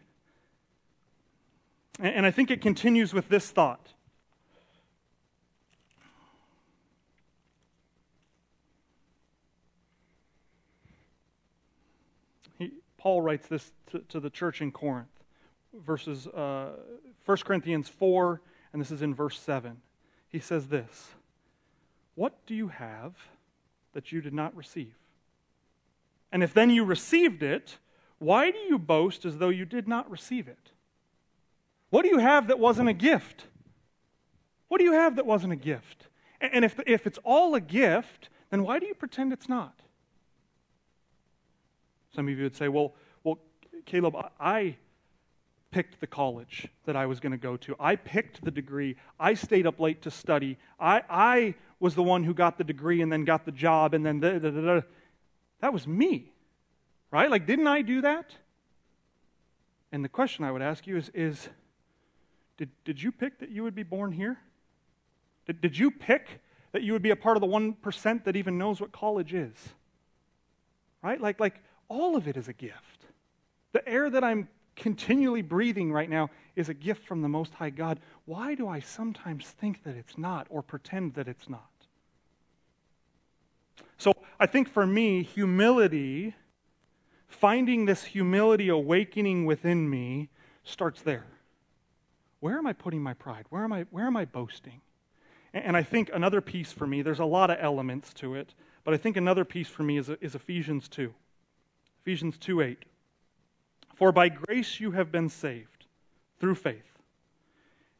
And 1.99 2.25
I 2.25 2.31
think 2.31 2.51
it 2.51 2.61
continues 2.61 3.13
with 3.13 3.29
this 3.29 3.49
thought. 3.49 3.93
He, 12.59 12.71
Paul 12.97 13.21
writes 13.21 13.47
this 13.47 13.71
to, 13.91 13.99
to, 14.09 14.19
the 14.19 14.29
church 14.29 14.61
in 14.61 14.71
Corinth, 14.71 15.07
verses 15.85 16.27
uh, 16.27 16.71
1 17.25 17.37
Corinthians 17.37 17.89
4, 17.89 18.41
and 18.71 18.81
this 18.81 18.91
is 18.91 19.01
in 19.01 19.13
verse 19.13 19.39
7. 19.39 19.77
He 20.29 20.39
says 20.39 20.67
this 20.67 21.11
What 22.15 22.45
do 22.45 22.53
you 22.53 22.67
have 22.67 23.13
that 23.93 24.11
you 24.11 24.21
did 24.21 24.33
not 24.33 24.55
receive? 24.55 24.93
And 26.31 26.43
if 26.43 26.53
then 26.53 26.69
you 26.69 26.83
received 26.83 27.43
it, 27.43 27.77
why 28.19 28.51
do 28.51 28.57
you 28.57 28.79
boast 28.79 29.25
as 29.25 29.37
though 29.37 29.49
you 29.49 29.65
did 29.65 29.87
not 29.87 30.09
receive 30.09 30.47
it? 30.47 30.71
What 31.89 32.03
do 32.03 32.09
you 32.09 32.17
have 32.17 32.47
that 32.47 32.57
wasn't 32.57 32.89
a 32.89 32.93
gift? 32.93 33.45
What 34.67 34.79
do 34.79 34.83
you 34.83 34.93
have 34.93 35.15
that 35.17 35.25
wasn't 35.25 35.53
a 35.53 35.57
gift? 35.57 36.07
And 36.41 36.65
if, 36.65 36.79
if 36.87 37.05
it's 37.05 37.19
all 37.23 37.53
a 37.53 37.61
gift, 37.61 38.29
then 38.49 38.63
why 38.63 38.79
do 38.79 38.87
you 38.87 38.95
pretend 38.95 39.31
it's 39.31 39.47
not? 39.47 39.79
Some 42.15 42.27
of 42.27 42.37
you 42.37 42.43
would 42.43 42.55
say, 42.55 42.67
well, 42.67 42.93
well 43.23 43.39
Caleb, 43.85 44.15
I 44.39 44.77
picked 45.71 45.99
the 45.99 46.07
college 46.07 46.67
that 46.85 46.95
I 46.95 47.05
was 47.05 47.19
going 47.19 47.31
to 47.31 47.37
go 47.37 47.57
to. 47.57 47.75
I 47.79 47.95
picked 47.95 48.43
the 48.43 48.51
degree. 48.51 48.95
I 49.19 49.33
stayed 49.33 49.67
up 49.67 49.79
late 49.79 50.01
to 50.03 50.11
study. 50.11 50.57
I, 50.79 51.01
I 51.09 51.55
was 51.83 51.95
the 51.95 52.01
one 52.01 52.23
who 52.23 52.33
got 52.33 52.57
the 52.57 52.63
degree 52.63 53.01
and 53.01 53.11
then 53.11 53.25
got 53.25 53.43
the 53.43 53.51
job 53.51 53.93
and 53.93 54.05
then 54.05 54.21
da, 54.21 54.39
da, 54.39 54.49
da, 54.49 54.81
that 55.59 55.73
was 55.73 55.85
me. 55.85 56.31
Right? 57.11 57.29
Like, 57.29 57.45
didn't 57.45 57.67
I 57.67 57.81
do 57.81 57.99
that? 58.01 58.31
And 59.91 60.01
the 60.01 60.09
question 60.09 60.45
I 60.45 60.51
would 60.51 60.61
ask 60.61 60.87
you 60.87 60.95
is, 60.95 61.11
is 61.13 61.49
did, 62.55 62.69
did 62.85 63.03
you 63.03 63.11
pick 63.11 63.39
that 63.39 63.49
you 63.49 63.63
would 63.63 63.75
be 63.75 63.83
born 63.83 64.13
here? 64.13 64.39
Did, 65.45 65.59
did 65.59 65.77
you 65.77 65.91
pick 65.91 66.39
that 66.71 66.83
you 66.83 66.93
would 66.93 67.01
be 67.01 67.09
a 67.09 67.17
part 67.17 67.35
of 67.35 67.41
the 67.41 67.47
1% 67.47 68.23
that 68.23 68.35
even 68.37 68.57
knows 68.57 68.79
what 68.79 68.93
college 68.93 69.33
is? 69.33 69.53
Right? 71.03 71.19
Like, 71.19 71.41
like 71.41 71.61
all 71.89 72.15
of 72.15 72.29
it 72.29 72.37
is 72.37 72.47
a 72.47 72.53
gift. 72.53 73.07
The 73.73 73.85
air 73.85 74.09
that 74.09 74.23
I'm 74.23 74.47
continually 74.77 75.41
breathing 75.41 75.91
right 75.91 76.09
now 76.09 76.29
is 76.55 76.69
a 76.69 76.73
gift 76.73 77.05
from 77.05 77.21
the 77.21 77.27
Most 77.27 77.55
High 77.55 77.71
God. 77.71 77.99
Why 78.23 78.55
do 78.55 78.69
I 78.69 78.79
sometimes 78.79 79.47
think 79.47 79.83
that 79.83 79.97
it's 79.97 80.17
not 80.17 80.47
or 80.49 80.61
pretend 80.61 81.15
that 81.15 81.27
it's 81.27 81.49
not? 81.49 81.72
I 84.39 84.45
think 84.45 84.69
for 84.69 84.85
me, 84.85 85.23
humility, 85.23 86.35
finding 87.27 87.85
this 87.85 88.03
humility 88.03 88.69
awakening 88.69 89.45
within 89.45 89.89
me, 89.89 90.29
starts 90.63 91.01
there. 91.01 91.25
Where 92.39 92.57
am 92.57 92.67
I 92.67 92.73
putting 92.73 93.01
my 93.01 93.13
pride? 93.13 93.45
Where 93.49 93.63
am 93.63 93.71
I, 93.71 93.85
where 93.89 94.05
am 94.05 94.17
I 94.17 94.25
boasting? 94.25 94.81
And 95.53 95.77
I 95.77 95.83
think 95.83 96.09
another 96.13 96.41
piece 96.41 96.71
for 96.71 96.87
me, 96.87 97.01
there's 97.01 97.19
a 97.19 97.25
lot 97.25 97.49
of 97.49 97.57
elements 97.59 98.13
to 98.15 98.35
it, 98.35 98.53
but 98.83 98.93
I 98.93 98.97
think 98.97 99.17
another 99.17 99.45
piece 99.45 99.67
for 99.67 99.83
me 99.83 99.97
is, 99.97 100.09
is 100.19 100.35
Ephesians 100.35 100.87
2. 100.89 101.13
Ephesians 102.01 102.37
2 102.37 102.61
8. 102.61 102.85
For 103.95 104.11
by 104.11 104.29
grace 104.29 104.79
you 104.79 104.91
have 104.91 105.11
been 105.11 105.29
saved 105.29 105.85
through 106.39 106.55
faith. 106.55 106.97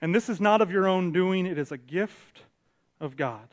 And 0.02 0.14
this 0.14 0.28
is 0.28 0.42
not 0.42 0.62
of 0.62 0.72
your 0.72 0.88
own 0.88 1.14
doing, 1.14 1.46
it 1.46 1.58
is 1.58 1.72
a 1.72 1.78
gift 1.78 2.42
of 3.00 3.16
God, 3.16 3.48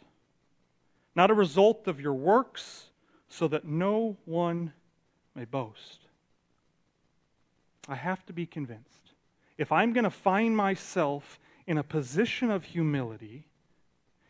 not 1.15 1.31
a 1.31 1.35
result 1.35 1.89
of 1.89 2.01
your 2.01 2.15
works, 2.15 2.87
so 3.29 3.49
that 3.49 3.65
no 3.65 4.17
one 4.25 4.73
may 5.35 5.45
boast. 5.45 6.01
I 7.89 7.95
have 7.95 8.25
to 8.27 8.33
be 8.33 8.47
convinced 8.47 8.87
if 9.61 9.73
I'm 9.73 9.93
going 9.93 10.05
to 10.05 10.11
find 10.11 10.57
myself 10.57 11.39
in 11.67 11.77
a 11.77 11.83
position 11.83 12.51
of 12.51 12.65
humility, 12.65 13.47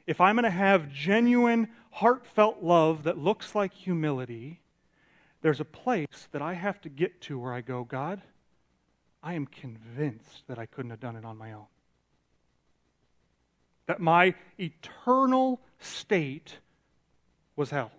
if 0.05 0.21
I'm 0.21 0.35
going 0.35 0.43
to 0.43 0.51
have 0.51 0.91
genuine, 0.91 1.69
heartfelt 1.93 2.63
love 2.63 3.05
that 3.05 3.17
looks 3.17 3.55
like 3.55 3.73
humility, 3.73 4.61
there's 5.41 5.61
a 5.61 5.65
place 5.65 6.29
that 6.33 6.43
I 6.43 6.55
have 6.55 6.81
to 6.81 6.89
get 6.89 7.21
to 7.23 7.39
where 7.39 7.53
I 7.53 7.61
go, 7.61 7.85
God, 7.85 8.21
I 9.23 9.35
am 9.35 9.47
convinced 9.47 10.49
that 10.49 10.59
I 10.59 10.67
couldn't 10.67 10.91
have 10.91 11.01
done 11.01 11.15
it 11.15 11.25
on 11.25 11.39
my 11.39 11.53
own. 11.53 11.67
That 13.87 14.01
my 14.01 14.35
eternal 14.59 15.61
state 15.79 16.59
was 17.61 17.71
hell. 17.71 17.93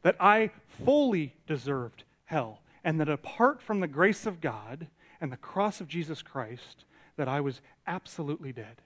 That 0.00 0.16
I 0.18 0.50
fully 0.84 1.34
deserved 1.46 2.04
hell. 2.24 2.60
And 2.82 2.98
that 2.98 3.10
apart 3.10 3.60
from 3.60 3.80
the 3.80 3.86
grace 3.86 4.24
of 4.24 4.40
God, 4.40 4.86
and 5.20 5.30
the 5.30 5.36
cross 5.36 5.80
of 5.80 5.88
Jesus 5.88 6.22
Christ 6.22 6.84
that 7.16 7.28
I 7.28 7.40
was 7.40 7.60
absolutely 7.86 8.52
dead. 8.52 8.80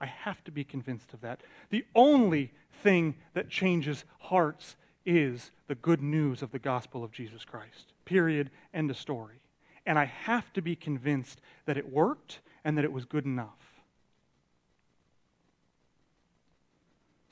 I 0.00 0.06
have 0.06 0.44
to 0.44 0.52
be 0.52 0.62
convinced 0.62 1.12
of 1.12 1.20
that. 1.22 1.40
The 1.70 1.84
only 1.94 2.52
thing 2.82 3.16
that 3.34 3.50
changes 3.50 4.04
hearts 4.20 4.76
is 5.04 5.50
the 5.66 5.74
good 5.74 6.00
news 6.00 6.42
of 6.42 6.52
the 6.52 6.60
gospel 6.60 7.02
of 7.02 7.10
Jesus 7.10 7.44
Christ. 7.44 7.92
Period. 8.04 8.50
End 8.72 8.90
of 8.90 8.96
story. 8.96 9.40
And 9.84 9.98
I 9.98 10.04
have 10.04 10.52
to 10.52 10.62
be 10.62 10.76
convinced 10.76 11.40
that 11.66 11.76
it 11.76 11.90
worked 11.90 12.38
and 12.64 12.78
that 12.78 12.84
it 12.84 12.92
was 12.92 13.04
good 13.04 13.24
enough. 13.24 13.48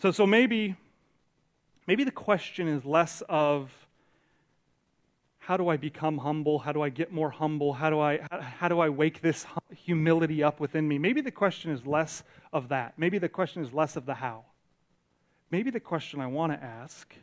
So, 0.01 0.11
so 0.11 0.27
maybe, 0.27 0.75
maybe 1.87 2.05
the 2.05 2.11
question 2.11 2.69
is 2.69 2.85
less 2.85 3.23
of 3.29 3.71
how 5.39 5.57
do 5.57 5.69
I 5.69 5.77
become 5.77 6.19
humble? 6.19 6.59
How 6.59 6.73
do 6.73 6.83
I 6.83 6.89
get 6.89 7.13
more 7.13 7.31
humble? 7.31 7.73
How 7.73 7.89
do 7.89 8.01
I, 8.01 8.19
how 8.59 8.67
do 8.67 8.81
I 8.81 8.89
wake 8.89 9.21
this 9.21 9.47
humility 9.77 10.43
up 10.43 10.59
within 10.59 10.89
me? 10.89 10.99
Maybe 10.99 11.21
the 11.21 11.31
question 11.31 11.71
is 11.71 11.87
less 11.87 12.25
of 12.53 12.71
that. 12.71 12.95
Maybe 12.97 13.19
the 13.19 13.29
question 13.29 13.63
is 13.63 13.73
less 13.73 13.95
of 13.95 14.07
the 14.07 14.15
how. 14.15 14.45
Maybe 15.53 15.71
the 15.71 15.79
question 15.79 16.21
I 16.21 16.27
want 16.27 16.53
to 16.53 16.61
ask 16.61 17.15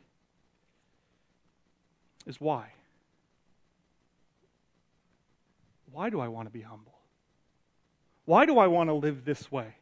is 2.25 2.39
why? 2.39 2.71
Why 5.91 6.09
do 6.09 6.21
I 6.21 6.29
want 6.29 6.47
to 6.47 6.53
be 6.53 6.61
humble? 6.61 6.97
Why 8.25 8.45
do 8.45 8.57
I 8.57 8.67
want 8.67 8.89
to 8.89 8.93
live 8.93 9.25
this 9.25 9.51
way? 9.51 9.75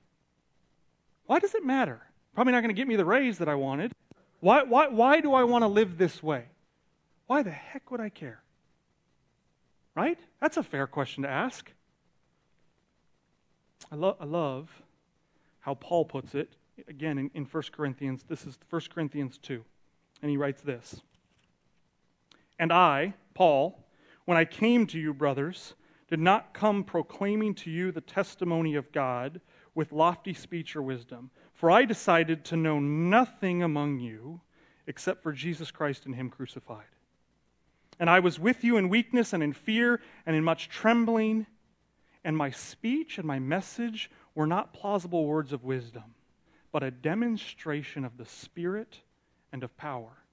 Why 1.28 1.39
does 1.39 1.54
it 1.54 1.63
matter? 1.63 2.02
Probably 2.34 2.54
not 2.54 2.62
going 2.62 2.74
to 2.74 2.80
get 2.80 2.88
me 2.88 2.96
the 2.96 3.06
raise 3.06 3.38
that 3.38 3.48
I 3.48 3.56
wanted. 3.56 3.91
Why, 4.42 4.64
why, 4.64 4.88
why 4.88 5.22
do 5.22 5.34
I 5.34 5.44
want 5.44 5.62
to 5.62 5.68
live 5.68 5.98
this 5.98 6.22
way? 6.22 6.46
Why 7.28 7.44
the 7.44 7.52
heck 7.52 7.90
would 7.92 8.02
I 8.02 8.10
care? 8.10 8.42
Right? 9.96 10.20
That's 10.42 10.58
a 10.58 10.64
fair 10.64 10.88
question 10.88 11.24
to 11.24 11.30
ask. 11.30 11.72
I, 13.92 13.96
lo- 13.96 14.18
I 14.20 14.26
love 14.26 14.70
how 15.60 15.76
Paul 15.76 16.06
puts 16.06 16.36
it, 16.36 16.56
again 16.88 17.18
in, 17.18 17.32
in 17.34 17.46
1 17.46 17.64
Corinthians. 17.72 18.24
This 18.28 18.46
is 18.46 18.58
1 18.70 18.82
Corinthians 18.94 19.38
2. 19.38 19.64
And 20.22 20.32
he 20.32 20.38
writes 20.38 20.62
this 20.62 21.02
And 22.60 22.74
I, 22.74 23.14
Paul, 23.34 23.86
when 24.26 24.38
I 24.38 24.46
came 24.46 24.88
to 24.88 25.00
you, 25.00 25.14
brothers, 25.14 25.76
did 26.10 26.20
not 26.20 26.54
come 26.54 26.84
proclaiming 26.84 27.54
to 27.56 27.70
you 27.70 27.92
the 27.92 28.02
testimony 28.02 28.76
of 28.76 28.92
God 28.92 29.40
with 29.74 29.92
lofty 29.92 30.34
speech 30.34 30.76
or 30.76 30.82
wisdom, 30.82 31.30
for 31.62 31.69
I 31.69 31.86
decided 31.86 32.43
to 32.45 32.58
know 32.58 32.80
nothing 32.80 33.62
among 33.62 34.00
you 34.00 34.41
except 34.88 35.21
for 35.21 35.32
Jesus 35.32 35.69
Christ 35.69 36.08
and 36.08 36.15
Him 36.15 36.32
crucified. 36.32 36.88
And 38.00 38.10
I 38.10 38.19
was 38.19 38.39
with 38.39 38.63
you 38.63 38.78
in 38.78 38.89
weakness 38.89 39.32
and 39.32 39.43
in 39.43 39.54
fear 39.54 40.02
and 40.26 40.36
in 40.36 40.43
much 40.43 40.69
trembling. 40.69 41.45
And 42.24 42.36
my 42.36 42.50
speech 42.50 43.19
and 43.19 43.28
my 43.28 43.38
message 43.38 44.10
were 44.34 44.47
not 44.47 44.74
plausible 44.74 45.28
words 45.28 45.54
of 45.54 45.63
wisdom, 45.63 46.15
but 46.71 46.82
a 46.82 46.89
demonstration 46.89 48.06
of 48.06 48.17
the 48.17 48.26
Spirit 48.26 49.02
and 49.54 49.63
of 49.63 49.78
power, 49.78 50.24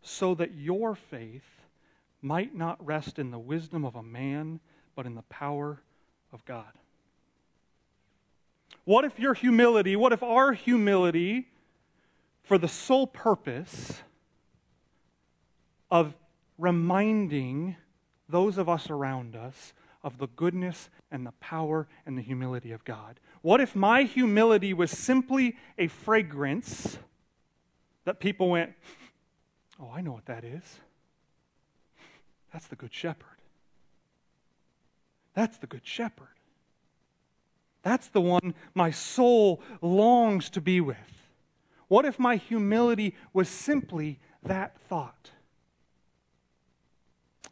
so 0.00 0.32
that 0.36 0.54
your 0.54 0.94
faith 0.94 1.64
might 2.22 2.54
not 2.54 2.86
rest 2.86 3.18
in 3.18 3.32
the 3.32 3.38
wisdom 3.40 3.84
of 3.84 3.96
a 3.96 4.02
man, 4.04 4.60
but 4.94 5.06
in 5.06 5.16
the 5.16 5.22
power 5.22 5.82
of 6.32 6.44
God. 6.44 6.70
What 8.84 9.04
if 9.04 9.18
your 9.18 9.34
humility, 9.34 9.96
what 9.96 10.12
if 10.12 10.22
our 10.22 10.52
humility, 10.52 11.48
for 12.42 12.56
the 12.56 12.68
sole 12.68 13.06
purpose 13.06 14.02
of 15.90 16.14
reminding 16.56 17.76
those 18.28 18.58
of 18.58 18.68
us 18.68 18.88
around 18.90 19.36
us 19.36 19.72
of 20.02 20.18
the 20.18 20.28
goodness 20.28 20.88
and 21.10 21.26
the 21.26 21.32
power 21.32 21.86
and 22.06 22.16
the 22.16 22.22
humility 22.22 22.72
of 22.72 22.84
God? 22.84 23.20
What 23.42 23.60
if 23.60 23.76
my 23.76 24.04
humility 24.04 24.72
was 24.72 24.90
simply 24.90 25.56
a 25.76 25.88
fragrance 25.88 26.98
that 28.04 28.20
people 28.20 28.48
went, 28.48 28.72
Oh, 29.80 29.90
I 29.94 30.00
know 30.00 30.12
what 30.12 30.26
that 30.26 30.44
is. 30.44 30.80
That's 32.52 32.66
the 32.66 32.76
Good 32.76 32.92
Shepherd. 32.92 33.38
That's 35.34 35.58
the 35.58 35.66
Good 35.66 35.86
Shepherd. 35.86 36.37
That's 37.88 38.08
the 38.08 38.20
one 38.20 38.52
my 38.74 38.90
soul 38.90 39.62
longs 39.80 40.50
to 40.50 40.60
be 40.60 40.78
with. 40.78 40.98
What 41.88 42.04
if 42.04 42.18
my 42.18 42.36
humility 42.36 43.14
was 43.32 43.48
simply 43.48 44.20
that 44.42 44.78
thought? 44.90 45.30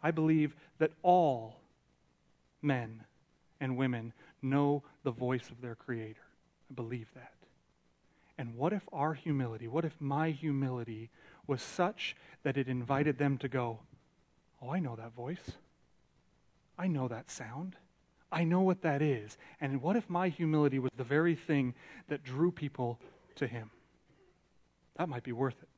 I 0.03 0.11
believe 0.11 0.55
that 0.77 0.91
all 1.03 1.57
men 2.61 3.05
and 3.63 3.79
women 3.79 4.13
know 4.43 4.83
the 5.05 5.11
voice 5.11 5.49
of 5.49 5.63
their 5.63 5.75
Creator. 5.75 6.27
I 6.71 6.75
believe 6.75 7.09
that. 7.15 7.33
And 8.37 8.57
what 8.57 8.75
if 8.75 8.83
our 8.93 9.15
humility, 9.15 9.69
what 9.69 9.87
if 9.87 9.99
my 9.99 10.33
humility 10.33 11.09
was 11.47 11.63
such 11.63 12.15
that 12.43 12.59
it 12.59 12.69
invited 12.69 13.17
them 13.17 13.39
to 13.39 13.49
go, 13.49 13.79
Oh, 14.61 14.69
I 14.69 14.81
know 14.81 14.97
that 14.97 15.15
voice. 15.15 15.53
I 16.77 16.89
know 16.89 17.09
that 17.09 17.31
sound. 17.31 17.77
I 18.37 18.45
know 18.45 18.61
what 18.61 18.83
that 18.83 19.01
is. 19.01 19.39
And 19.63 19.81
what 19.81 19.97
if 19.97 20.11
my 20.11 20.29
humility 20.29 20.79
was 20.79 20.91
the 20.95 21.05
very 21.05 21.35
thing 21.35 21.73
that 22.09 22.23
drew 22.23 22.51
people 22.51 23.01
to 23.37 23.47
Him? 23.47 23.71
That 24.97 25.09
might 25.09 25.23
be 25.23 25.33
worth 25.33 25.57
it. 25.63 25.69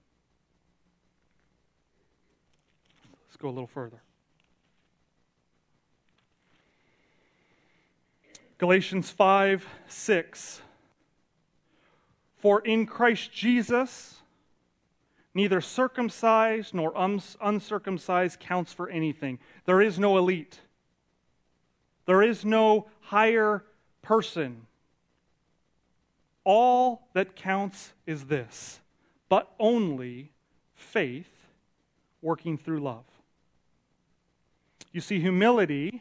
Let's 3.28 3.36
go 3.36 3.48
a 3.48 3.50
little 3.50 3.68
further. 3.68 4.02
Galatians 8.58 9.08
5 9.12 9.64
6. 9.86 10.60
For 12.38 12.60
in 12.62 12.86
Christ 12.86 13.32
Jesus, 13.32 14.16
neither 15.32 15.60
circumcised 15.60 16.74
nor 16.74 16.92
uncircumcised 17.40 18.40
counts 18.40 18.72
for 18.72 18.88
anything. 18.88 19.38
There 19.64 19.80
is 19.80 19.96
no 19.96 20.18
elite, 20.18 20.58
there 22.08 22.22
is 22.22 22.42
no 22.42 22.86
higher 23.02 23.62
person. 24.00 24.62
All 26.42 27.06
that 27.12 27.36
counts 27.36 27.92
is 28.06 28.24
this, 28.24 28.80
but 29.28 29.52
only 29.60 30.32
faith 30.74 31.28
working 32.22 32.56
through 32.56 32.80
love. 32.80 33.04
You 34.90 35.02
see, 35.02 35.20
humility 35.20 36.00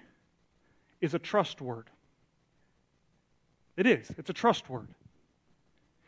is 1.01 1.13
a 1.13 1.19
trust 1.19 1.59
word. 1.59 1.89
It 3.75 3.85
is. 3.85 4.09
It's 4.17 4.29
a 4.29 4.33
trust 4.33 4.69
word. 4.69 4.87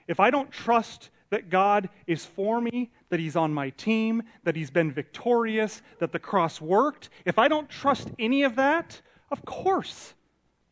If 0.08 0.22
I 0.22 0.32
don't 0.32 0.50
trust 0.50 1.10
that 1.30 1.50
God 1.50 1.90
is 2.08 2.26
for 2.26 2.62
me, 2.62 2.90
that 3.10 3.20
He's 3.20 3.36
on 3.36 3.54
my 3.54 3.72
team, 3.72 4.24
that 4.46 4.56
He's 4.56 4.72
been 4.72 4.94
victorious, 4.94 5.82
that 6.00 6.14
the 6.14 6.20
cross 6.20 6.62
worked, 6.62 7.10
if 7.26 7.38
I 7.38 7.50
don't 7.50 7.70
trust 7.70 8.12
any 8.18 8.44
of 8.44 8.56
that, 8.56 9.02
of 9.32 9.46
course 9.46 10.14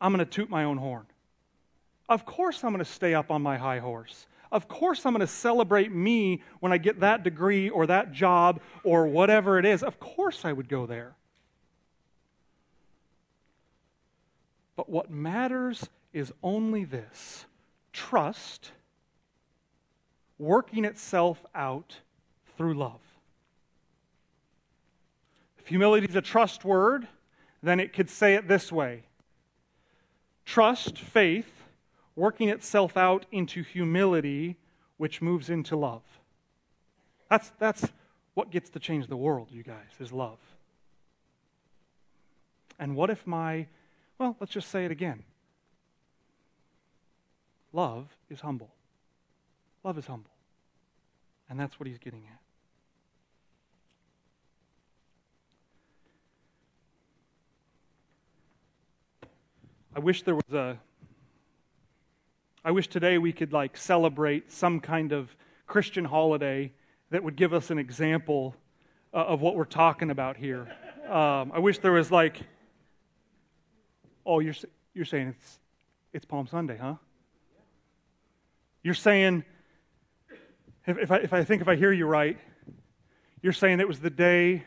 I'm 0.00 0.12
going 0.12 0.24
to 0.24 0.30
toot 0.30 0.50
my 0.50 0.64
own 0.64 0.78
horn. 0.78 1.06
Of 2.08 2.24
course 2.24 2.64
I'm 2.64 2.72
going 2.72 2.84
to 2.84 2.90
stay 2.90 3.14
up 3.14 3.30
on 3.30 3.42
my 3.42 3.56
high 3.56 3.78
horse. 3.78 4.26
Of 4.50 4.66
course 4.66 5.04
I'm 5.04 5.12
going 5.12 5.20
to 5.20 5.26
celebrate 5.26 5.92
me 5.92 6.42
when 6.60 6.72
I 6.72 6.78
get 6.78 7.00
that 7.00 7.22
degree 7.22 7.68
or 7.68 7.86
that 7.86 8.12
job 8.12 8.60
or 8.82 9.06
whatever 9.06 9.58
it 9.58 9.66
is. 9.66 9.82
Of 9.82 10.00
course 10.00 10.44
I 10.44 10.52
would 10.52 10.68
go 10.68 10.86
there. 10.86 11.14
But 14.74 14.88
what 14.88 15.10
matters 15.10 15.88
is 16.12 16.32
only 16.42 16.84
this 16.84 17.44
trust 17.92 18.72
working 20.38 20.84
itself 20.84 21.44
out 21.54 21.96
through 22.56 22.74
love. 22.74 23.00
If 25.58 25.66
humility 25.66 26.06
is 26.06 26.16
a 26.16 26.22
trust 26.22 26.64
word, 26.64 27.08
then 27.62 27.80
it 27.80 27.92
could 27.92 28.10
say 28.10 28.34
it 28.34 28.48
this 28.48 28.70
way 28.70 29.04
trust, 30.44 30.98
faith, 30.98 31.64
working 32.16 32.48
itself 32.48 32.96
out 32.96 33.26
into 33.30 33.62
humility, 33.62 34.56
which 34.96 35.20
moves 35.20 35.50
into 35.50 35.76
love. 35.76 36.02
That's, 37.28 37.52
that's 37.58 37.86
what 38.34 38.50
gets 38.50 38.70
to 38.70 38.78
change 38.78 39.08
the 39.08 39.16
world, 39.16 39.48
you 39.50 39.62
guys, 39.62 39.90
is 40.00 40.12
love. 40.12 40.38
And 42.78 42.96
what 42.96 43.10
if 43.10 43.26
my, 43.26 43.66
well, 44.18 44.36
let's 44.40 44.52
just 44.52 44.70
say 44.70 44.84
it 44.84 44.90
again. 44.90 45.24
Love 47.72 48.06
is 48.30 48.40
humble. 48.40 48.70
Love 49.84 49.98
is 49.98 50.06
humble. 50.06 50.30
And 51.50 51.58
that's 51.58 51.78
what 51.78 51.86
he's 51.86 51.98
getting 51.98 52.24
at. 52.32 52.47
I 59.94 60.00
wish 60.00 60.22
there 60.22 60.34
was 60.34 60.52
a 60.52 60.78
I 62.64 62.70
wish 62.70 62.88
today 62.88 63.18
we 63.18 63.32
could 63.32 63.52
like 63.52 63.76
celebrate 63.76 64.52
some 64.52 64.80
kind 64.80 65.12
of 65.12 65.34
Christian 65.66 66.04
holiday 66.04 66.72
that 67.10 67.24
would 67.24 67.36
give 67.36 67.54
us 67.54 67.70
an 67.70 67.78
example 67.78 68.54
uh, 69.14 69.24
of 69.24 69.40
what 69.40 69.56
we're 69.56 69.64
talking 69.64 70.10
about 70.10 70.36
here. 70.36 70.68
Um, 71.08 71.50
I 71.54 71.60
wish 71.60 71.78
there 71.78 71.92
was 71.92 72.10
like, 72.10 72.40
oh, 74.26 74.40
you're 74.40 74.54
you're 74.92 75.06
saying 75.06 75.28
it's 75.28 75.58
it's 76.12 76.24
Palm 76.26 76.46
Sunday, 76.46 76.76
huh? 76.76 76.96
You're 78.82 78.94
saying, 78.94 79.44
if, 80.86 80.98
if, 80.98 81.10
I, 81.10 81.16
if 81.18 81.32
I 81.32 81.44
think 81.44 81.62
if 81.62 81.68
I 81.68 81.76
hear 81.76 81.92
you 81.92 82.06
right, 82.06 82.38
you're 83.42 83.52
saying 83.52 83.80
it 83.80 83.88
was 83.88 84.00
the 84.00 84.10
day 84.10 84.64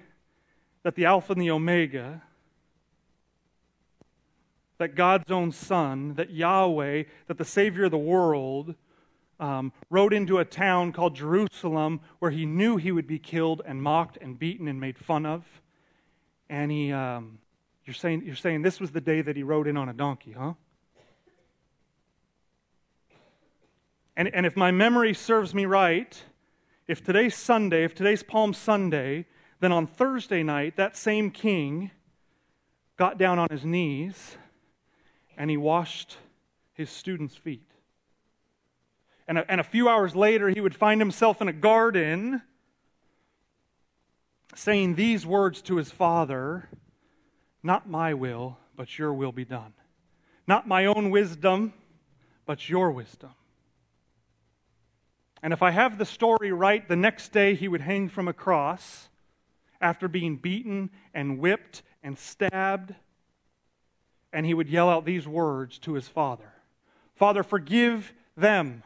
that 0.84 0.96
the 0.96 1.06
Alpha 1.06 1.34
and 1.34 1.42
the 1.42 1.52
Omega, 1.52 2.22
that 4.82 4.96
God's 4.96 5.30
own 5.30 5.52
Son, 5.52 6.16
that 6.16 6.32
Yahweh, 6.32 7.04
that 7.28 7.38
the 7.38 7.46
Savior 7.46 7.86
of 7.86 7.92
the 7.92 8.00
world, 8.00 8.74
um, 9.40 9.72
rode 9.92 10.12
into 10.12 10.40
a 10.40 10.46
town 10.46 10.92
called 10.92 11.16
Jerusalem 11.16 12.00
where 12.18 12.32
he 12.32 12.48
knew 12.48 12.78
he 12.78 12.92
would 12.92 13.06
be 13.06 13.20
killed 13.20 13.62
and 13.64 13.84
mocked 13.84 14.18
and 14.20 14.40
beaten 14.40 14.68
and 14.68 14.80
made 14.80 14.98
fun 14.98 15.28
of. 15.28 15.44
And 16.50 16.72
he, 16.72 16.92
um, 16.92 17.38
you're, 17.86 17.94
saying, 17.94 18.24
you're 18.26 18.36
saying 18.36 18.64
this 18.64 18.80
was 18.80 18.90
the 18.90 19.02
day 19.02 19.22
that 19.22 19.36
he 19.36 19.44
rode 19.44 19.68
in 19.68 19.78
on 19.78 19.88
a 19.88 19.94
donkey, 19.94 20.32
huh? 20.32 20.54
And, 24.18 24.34
and 24.34 24.48
if 24.48 24.58
my 24.58 24.72
memory 24.72 25.14
serves 25.14 25.54
me 25.54 25.66
right, 25.66 26.24
if 26.88 27.04
today's 27.04 27.36
Sunday, 27.36 27.84
if 27.84 27.94
today's 27.94 28.24
Palm 28.24 28.52
Sunday, 28.52 29.28
then 29.60 29.72
on 29.72 29.86
Thursday 29.86 30.42
night, 30.42 30.76
that 30.78 30.98
same 30.98 31.30
king 31.30 31.92
got 32.98 33.20
down 33.20 33.38
on 33.38 33.48
his 33.52 33.64
knees 33.64 34.38
and 35.38 35.50
he 35.50 35.58
washed 35.58 36.18
his 36.74 36.90
students' 36.90 37.36
feet. 37.36 37.70
And 39.28 39.38
a, 39.38 39.52
and 39.52 39.62
a 39.62 39.64
few 39.64 39.88
hours 39.88 40.16
later, 40.16 40.50
he 40.50 40.62
would 40.62 40.76
find 40.76 41.00
himself 41.00 41.42
in 41.42 41.48
a 41.48 41.54
garden 41.54 42.42
saying 44.56 44.96
these 44.96 45.26
words 45.26 45.62
to 45.64 45.78
his 45.78 45.92
father 45.92 46.70
Not 47.64 47.90
my 47.90 48.14
will, 48.14 48.58
but 48.76 48.98
your 48.98 49.14
will 49.14 49.32
be 49.32 49.46
done. 49.46 49.74
Not 50.48 50.68
my 50.68 50.86
own 50.86 51.12
wisdom, 51.12 51.74
but 52.46 52.68
your 52.68 52.92
wisdom. 52.92 53.32
And 55.44 55.54
if 55.54 55.62
I 55.62 55.72
have 55.72 55.98
the 55.98 56.06
story 56.06 56.52
right, 56.52 56.88
the 56.88 56.96
next 56.96 57.32
day 57.32 57.56
he 57.56 57.68
would 57.68 57.82
hang 57.82 58.10
from 58.10 58.28
a 58.28 58.34
cross 58.34 59.10
after 59.80 60.08
being 60.08 60.38
beaten 60.38 60.92
and 61.14 61.40
whipped 61.40 61.82
and 62.04 62.18
stabbed. 62.18 62.94
And 64.34 64.46
he 64.46 64.54
would 64.54 64.70
yell 64.70 64.90
out 64.90 65.06
these 65.06 65.28
words 65.28 65.78
to 65.80 65.94
his 65.94 66.08
father 66.08 66.54
Father, 67.16 67.44
forgive 67.44 68.14
them. 68.36 68.84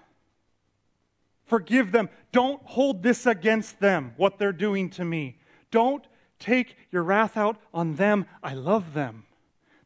Forgive 1.46 1.92
them. 1.92 2.10
Don't 2.32 2.62
hold 2.64 3.04
this 3.04 3.26
against 3.26 3.80
them, 3.80 4.14
what 4.18 4.38
they're 4.38 4.52
doing 4.52 4.90
to 4.92 5.06
me. 5.06 5.38
Don't 5.72 6.06
take 6.40 6.76
your 6.92 7.04
wrath 7.04 7.38
out 7.38 7.58
on 7.74 7.96
them. 7.96 8.26
I 8.44 8.54
love 8.54 8.94
them. 8.94 9.26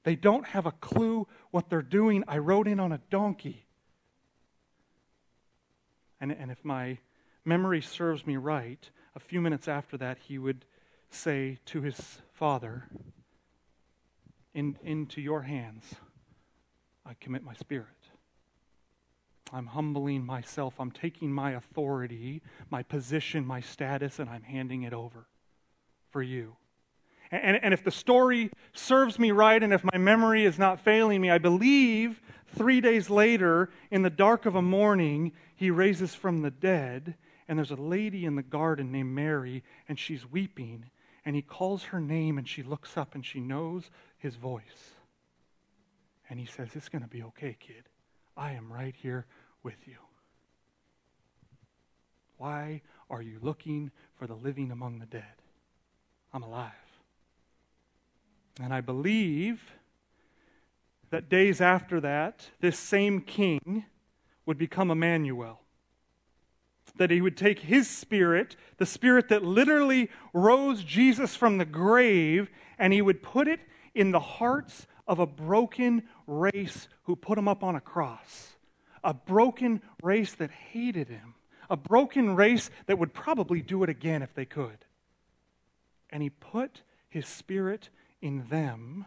They 0.03 0.15
don't 0.15 0.47
have 0.47 0.65
a 0.65 0.71
clue 0.71 1.27
what 1.51 1.69
they're 1.69 1.81
doing. 1.81 2.23
I 2.27 2.37
rode 2.37 2.67
in 2.67 2.79
on 2.79 2.91
a 2.91 3.01
donkey. 3.09 3.65
And, 6.21 6.31
and 6.31 6.49
if 6.49 6.63
my 6.63 6.97
memory 7.45 7.81
serves 7.81 8.25
me 8.25 8.37
right, 8.37 8.89
a 9.15 9.19
few 9.19 9.41
minutes 9.41 9.67
after 9.67 9.97
that, 9.97 10.17
he 10.27 10.37
would 10.37 10.65
say 11.09 11.59
to 11.65 11.81
his 11.81 12.19
father, 12.33 12.87
in, 14.53 14.77
Into 14.83 15.21
your 15.21 15.41
hands 15.41 15.83
I 17.05 17.15
commit 17.19 17.43
my 17.43 17.53
spirit. 17.55 17.87
I'm 19.51 19.65
humbling 19.65 20.23
myself. 20.25 20.75
I'm 20.79 20.91
taking 20.91 21.31
my 21.31 21.51
authority, 21.53 22.43
my 22.69 22.83
position, 22.83 23.45
my 23.45 23.61
status, 23.61 24.19
and 24.19 24.29
I'm 24.29 24.43
handing 24.43 24.83
it 24.83 24.93
over 24.93 25.25
for 26.11 26.21
you. 26.21 26.55
And, 27.31 27.59
and 27.63 27.73
if 27.73 27.83
the 27.83 27.91
story 27.91 28.51
serves 28.73 29.19
me 29.19 29.31
right 29.31 29.61
and 29.61 29.73
if 29.73 29.83
my 29.83 29.97
memory 29.97 30.45
is 30.45 30.57
not 30.57 30.79
failing 30.79 31.21
me, 31.21 31.29
I 31.29 31.37
believe 31.37 32.21
three 32.55 32.81
days 32.81 33.09
later, 33.09 33.69
in 33.91 34.01
the 34.01 34.09
dark 34.09 34.45
of 34.45 34.55
a 34.55 34.61
morning, 34.61 35.31
he 35.55 35.71
raises 35.71 36.15
from 36.15 36.41
the 36.41 36.51
dead. 36.51 37.15
And 37.47 37.57
there's 37.57 37.71
a 37.71 37.75
lady 37.75 38.25
in 38.25 38.35
the 38.35 38.43
garden 38.43 38.91
named 38.91 39.13
Mary, 39.13 39.63
and 39.87 39.97
she's 39.97 40.29
weeping. 40.29 40.85
And 41.25 41.35
he 41.35 41.41
calls 41.41 41.85
her 41.85 41.99
name, 41.99 42.37
and 42.37 42.47
she 42.47 42.63
looks 42.63 42.97
up 42.97 43.15
and 43.15 43.25
she 43.25 43.39
knows 43.39 43.89
his 44.19 44.35
voice. 44.35 44.93
And 46.29 46.39
he 46.39 46.45
says, 46.45 46.69
It's 46.75 46.89
going 46.89 47.01
to 47.01 47.07
be 47.07 47.23
okay, 47.23 47.57
kid. 47.59 47.89
I 48.37 48.51
am 48.51 48.71
right 48.71 48.95
here 48.95 49.25
with 49.63 49.87
you. 49.87 49.97
Why 52.37 52.81
are 53.09 53.21
you 53.21 53.39
looking 53.41 53.91
for 54.15 54.27
the 54.27 54.35
living 54.35 54.71
among 54.71 54.99
the 54.99 55.05
dead? 55.05 55.23
I'm 56.33 56.43
alive. 56.43 56.71
And 58.61 58.73
I 58.73 58.81
believe 58.81 59.61
that 61.09 61.29
days 61.29 61.59
after 61.59 61.99
that, 62.01 62.49
this 62.61 62.77
same 62.77 63.21
king 63.21 63.85
would 64.45 64.57
become 64.57 64.91
Emmanuel. 64.91 65.61
That 66.97 67.11
he 67.11 67.21
would 67.21 67.37
take 67.37 67.59
his 67.59 67.89
spirit, 67.89 68.55
the 68.77 68.85
spirit 68.85 69.29
that 69.29 69.43
literally 69.43 70.09
rose 70.33 70.83
Jesus 70.83 71.35
from 71.35 71.57
the 71.57 71.65
grave, 71.65 72.49
and 72.77 72.93
he 72.93 73.01
would 73.01 73.23
put 73.23 73.47
it 73.47 73.59
in 73.99 74.11
the 74.11 74.19
hearts 74.19 74.87
of 75.09 75.19
a 75.19 75.25
broken 75.25 76.03
race 76.25 76.87
who 77.03 77.17
put 77.17 77.37
him 77.37 77.49
up 77.49 77.65
on 77.65 77.75
a 77.75 77.81
cross. 77.81 78.55
A 79.03 79.13
broken 79.13 79.81
race 80.01 80.33
that 80.35 80.51
hated 80.51 81.09
him. 81.09 81.35
A 81.69 81.75
broken 81.75 82.33
race 82.33 82.69
that 82.85 82.97
would 82.97 83.13
probably 83.13 83.61
do 83.61 83.83
it 83.83 83.89
again 83.89 84.21
if 84.21 84.33
they 84.33 84.45
could. 84.45 84.85
And 86.09 86.23
he 86.23 86.29
put 86.29 86.81
his 87.09 87.27
spirit 87.27 87.89
in 88.21 88.47
them 88.47 89.05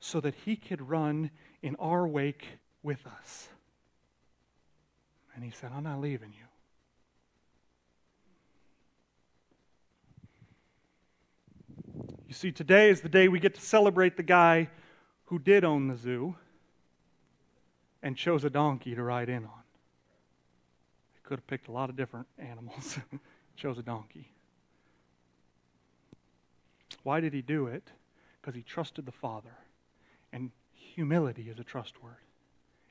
so 0.00 0.20
that 0.20 0.34
he 0.44 0.56
could 0.56 0.88
run 0.88 1.30
in 1.62 1.76
our 1.76 2.06
wake 2.06 2.44
with 2.82 3.06
us. 3.06 3.48
And 5.32 5.44
he 5.44 5.52
said, 5.52 5.70
I'm 5.72 5.84
not 5.84 6.00
leaving 6.00 6.32
you. 6.36 6.47
You 12.28 12.34
see, 12.34 12.52
today 12.52 12.90
is 12.90 13.00
the 13.00 13.08
day 13.08 13.26
we 13.28 13.40
get 13.40 13.54
to 13.54 13.60
celebrate 13.60 14.18
the 14.18 14.22
guy 14.22 14.68
who 15.24 15.38
did 15.38 15.64
own 15.64 15.88
the 15.88 15.96
zoo 15.96 16.36
and 18.02 18.16
chose 18.16 18.44
a 18.44 18.50
donkey 18.50 18.94
to 18.94 19.02
ride 19.02 19.30
in 19.30 19.44
on. 19.44 19.62
He 21.14 21.20
could 21.22 21.38
have 21.38 21.46
picked 21.46 21.68
a 21.68 21.72
lot 21.72 21.88
of 21.88 21.96
different 21.96 22.26
animals, 22.38 22.98
chose 23.56 23.78
a 23.78 23.82
donkey. 23.82 24.30
Why 27.02 27.20
did 27.20 27.32
he 27.32 27.40
do 27.40 27.66
it? 27.66 27.90
Because 28.40 28.54
he 28.54 28.62
trusted 28.62 29.06
the 29.06 29.12
Father. 29.12 29.56
And 30.30 30.50
humility 30.74 31.48
is 31.48 31.58
a 31.58 31.64
trust 31.64 32.02
word. 32.02 32.16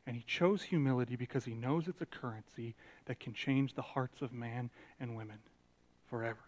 And 0.07 0.15
he 0.15 0.23
chose 0.25 0.63
humility 0.63 1.15
because 1.15 1.45
he 1.45 1.53
knows 1.53 1.87
it's 1.87 2.01
a 2.01 2.07
currency 2.07 2.73
that 3.05 3.19
can 3.19 3.33
change 3.33 3.75
the 3.75 3.83
hearts 3.83 4.23
of 4.23 4.33
man 4.33 4.71
and 4.99 5.15
women 5.15 5.37
forever. 6.09 6.46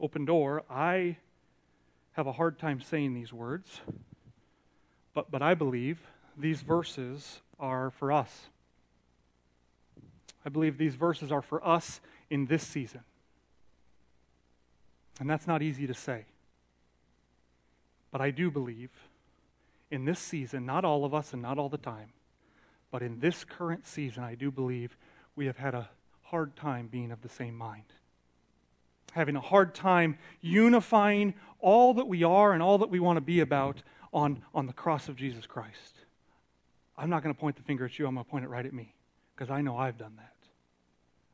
Open 0.00 0.24
door, 0.24 0.64
I 0.70 1.18
have 2.12 2.26
a 2.26 2.32
hard 2.32 2.58
time 2.58 2.80
saying 2.80 3.14
these 3.14 3.32
words, 3.32 3.80
but, 5.14 5.30
but 5.30 5.42
I 5.42 5.54
believe 5.54 6.00
these 6.36 6.62
verses 6.62 7.40
are 7.58 7.90
for 7.90 8.10
us. 8.10 8.48
I 10.44 10.48
believe 10.48 10.78
these 10.78 10.94
verses 10.94 11.30
are 11.30 11.42
for 11.42 11.66
us 11.66 12.00
in 12.30 12.46
this 12.46 12.66
season. 12.66 13.00
And 15.18 15.28
that's 15.28 15.46
not 15.46 15.60
easy 15.60 15.86
to 15.86 15.94
say. 15.94 16.24
But 18.10 18.22
I 18.22 18.30
do 18.30 18.50
believe 18.50 18.90
in 19.90 20.06
this 20.06 20.18
season, 20.18 20.64
not 20.64 20.84
all 20.84 21.04
of 21.04 21.12
us 21.12 21.32
and 21.32 21.42
not 21.42 21.58
all 21.58 21.68
the 21.68 21.76
time, 21.76 22.08
but 22.90 23.02
in 23.02 23.20
this 23.20 23.44
current 23.44 23.86
season, 23.86 24.24
I 24.24 24.34
do 24.34 24.50
believe 24.50 24.96
we 25.36 25.46
have 25.46 25.58
had 25.58 25.74
a 25.74 25.90
hard 26.24 26.56
time 26.56 26.88
being 26.88 27.12
of 27.12 27.22
the 27.22 27.28
same 27.28 27.54
mind. 27.54 27.84
Having 29.12 29.36
a 29.36 29.40
hard 29.40 29.74
time 29.74 30.18
unifying 30.40 31.34
all 31.58 31.94
that 31.94 32.06
we 32.06 32.22
are 32.24 32.52
and 32.52 32.62
all 32.62 32.78
that 32.78 32.90
we 32.90 33.00
want 33.00 33.16
to 33.16 33.20
be 33.20 33.40
about 33.40 33.82
on, 34.12 34.42
on 34.54 34.66
the 34.66 34.72
cross 34.72 35.08
of 35.08 35.16
Jesus 35.16 35.46
Christ. 35.46 35.98
I'm 36.96 37.10
not 37.10 37.22
going 37.22 37.34
to 37.34 37.40
point 37.40 37.56
the 37.56 37.62
finger 37.62 37.86
at 37.86 37.98
you, 37.98 38.06
I'm 38.06 38.14
going 38.14 38.24
to 38.24 38.30
point 38.30 38.44
it 38.44 38.48
right 38.48 38.66
at 38.66 38.72
me 38.72 38.94
because 39.34 39.50
I 39.50 39.62
know 39.62 39.76
I've 39.76 39.98
done 39.98 40.14
that. 40.16 40.34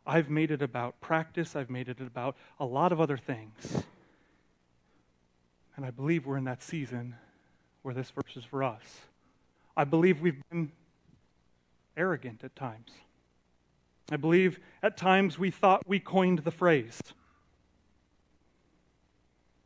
I've 0.07 0.31
made 0.31 0.53
it 0.53 0.62
about 0.62 1.01
practice, 1.01 1.57
I've 1.57 1.71
made 1.71 1.89
it 1.89 2.01
about 2.01 2.37
a 2.61 2.65
lot 2.65 2.93
of 2.93 3.01
other 3.01 3.17
things. 3.17 3.83
And 5.77 5.85
I 5.85 5.91
believe 5.91 6.25
we're 6.25 6.37
in 6.37 6.45
that 6.45 6.62
season 6.62 7.17
where 7.83 7.95
this 7.95 8.11
verse 8.11 8.37
is 8.37 8.45
for 8.45 8.62
us. 8.62 9.01
I 9.77 9.85
believe 9.85 10.21
we've 10.21 10.43
been 10.51 10.71
arrogant 11.97 12.45
at 12.45 12.55
times. 12.57 12.93
I 14.11 14.17
believe 14.17 14.61
at 14.83 14.97
times 14.97 15.39
we 15.39 15.51
thought 15.51 15.83
we 15.87 15.99
coined 15.99 16.41
the 16.41 16.51
phrase. 16.51 17.01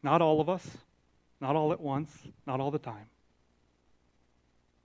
Not 0.02 0.22
all 0.22 0.40
of 0.40 0.48
us, 0.48 0.78
not 1.40 1.56
all 1.56 1.72
at 1.72 1.80
once, 1.80 2.10
not 2.46 2.60
all 2.60 2.70
the 2.70 2.78
time. 2.78 3.06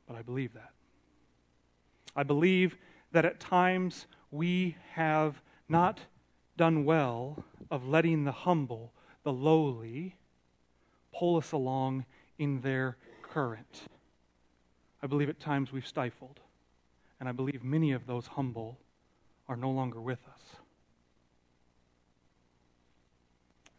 But 0.08 0.16
I 0.18 0.22
believe 0.22 0.54
that. 0.54 0.72
I 2.16 2.24
believe 2.24 2.78
that 3.12 3.26
at 3.26 3.40
times 3.40 4.08
we 4.32 4.76
have 4.94 5.42
not 5.68 6.02
done 6.58 6.86
well 6.86 7.44
of 7.72 7.88
letting 7.88 8.24
the 8.24 8.32
humble, 8.32 8.94
the 9.24 9.34
lowly, 9.34 10.16
pull 11.14 11.38
us 11.38 11.52
along 11.52 12.06
in 12.38 12.62
their 12.62 12.98
current. 13.22 13.84
I 15.02 15.08
believe 15.08 15.30
at 15.30 15.40
times 15.40 15.72
we've 15.72 15.88
stifled, 15.88 16.40
and 17.20 17.28
I 17.28 17.32
believe 17.32 17.64
many 17.64 17.92
of 17.92 18.06
those 18.06 18.28
humble 18.28 18.80
are 19.48 19.56
no 19.56 19.72
longer 19.72 20.02
with 20.02 20.20
us. 20.28 20.65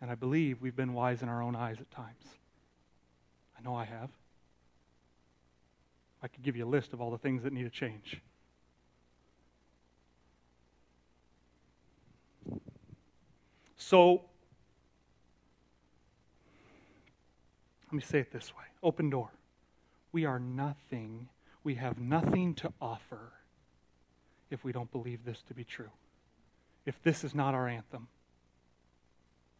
And 0.06 0.12
I 0.12 0.14
believe 0.14 0.62
we've 0.62 0.76
been 0.76 0.92
wise 0.92 1.20
in 1.20 1.28
our 1.28 1.42
own 1.42 1.56
eyes 1.56 1.78
at 1.80 1.90
times. 1.90 2.22
I 3.58 3.62
know 3.64 3.74
I 3.74 3.84
have. 3.84 4.08
I 6.22 6.28
could 6.28 6.44
give 6.44 6.54
you 6.54 6.64
a 6.64 6.70
list 6.70 6.92
of 6.92 7.00
all 7.00 7.10
the 7.10 7.18
things 7.18 7.42
that 7.42 7.52
need 7.52 7.64
to 7.64 7.70
change. 7.70 8.20
So, 13.76 14.22
let 17.86 17.92
me 17.92 18.00
say 18.00 18.20
it 18.20 18.30
this 18.30 18.52
way 18.56 18.66
open 18.84 19.10
door. 19.10 19.30
We 20.12 20.24
are 20.24 20.38
nothing, 20.38 21.30
we 21.64 21.74
have 21.74 21.98
nothing 21.98 22.54
to 22.54 22.72
offer 22.80 23.32
if 24.52 24.62
we 24.62 24.70
don't 24.70 24.92
believe 24.92 25.24
this 25.24 25.42
to 25.48 25.54
be 25.54 25.64
true. 25.64 25.90
If 26.84 27.02
this 27.02 27.24
is 27.24 27.34
not 27.34 27.54
our 27.54 27.66
anthem, 27.66 28.06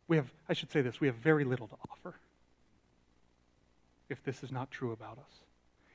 we 0.08 0.16
have, 0.16 0.32
I 0.48 0.52
should 0.52 0.70
say 0.70 0.82
this, 0.82 1.00
we 1.00 1.06
have 1.06 1.16
very 1.16 1.44
little 1.44 1.66
to 1.68 1.76
offer 1.90 2.14
if 4.08 4.22
this 4.22 4.42
is 4.42 4.52
not 4.52 4.70
true 4.70 4.92
about 4.92 5.18
us. 5.18 5.40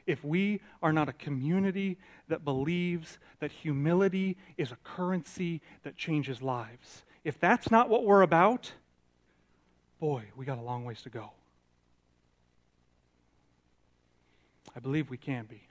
If 0.05 0.23
we 0.23 0.59
are 0.81 0.91
not 0.91 1.07
a 1.07 1.13
community 1.13 1.97
that 2.27 2.43
believes 2.43 3.19
that 3.39 3.51
humility 3.51 4.35
is 4.57 4.71
a 4.71 4.77
currency 4.83 5.61
that 5.83 5.95
changes 5.95 6.41
lives, 6.41 7.03
if 7.23 7.39
that's 7.39 7.69
not 7.71 7.87
what 7.87 8.03
we're 8.03 8.23
about, 8.23 8.73
boy, 9.99 10.23
we 10.35 10.45
got 10.45 10.57
a 10.57 10.61
long 10.61 10.83
ways 10.83 11.01
to 11.03 11.09
go. 11.09 11.31
I 14.75 14.79
believe 14.79 15.09
we 15.09 15.17
can 15.17 15.45
be. 15.45 15.67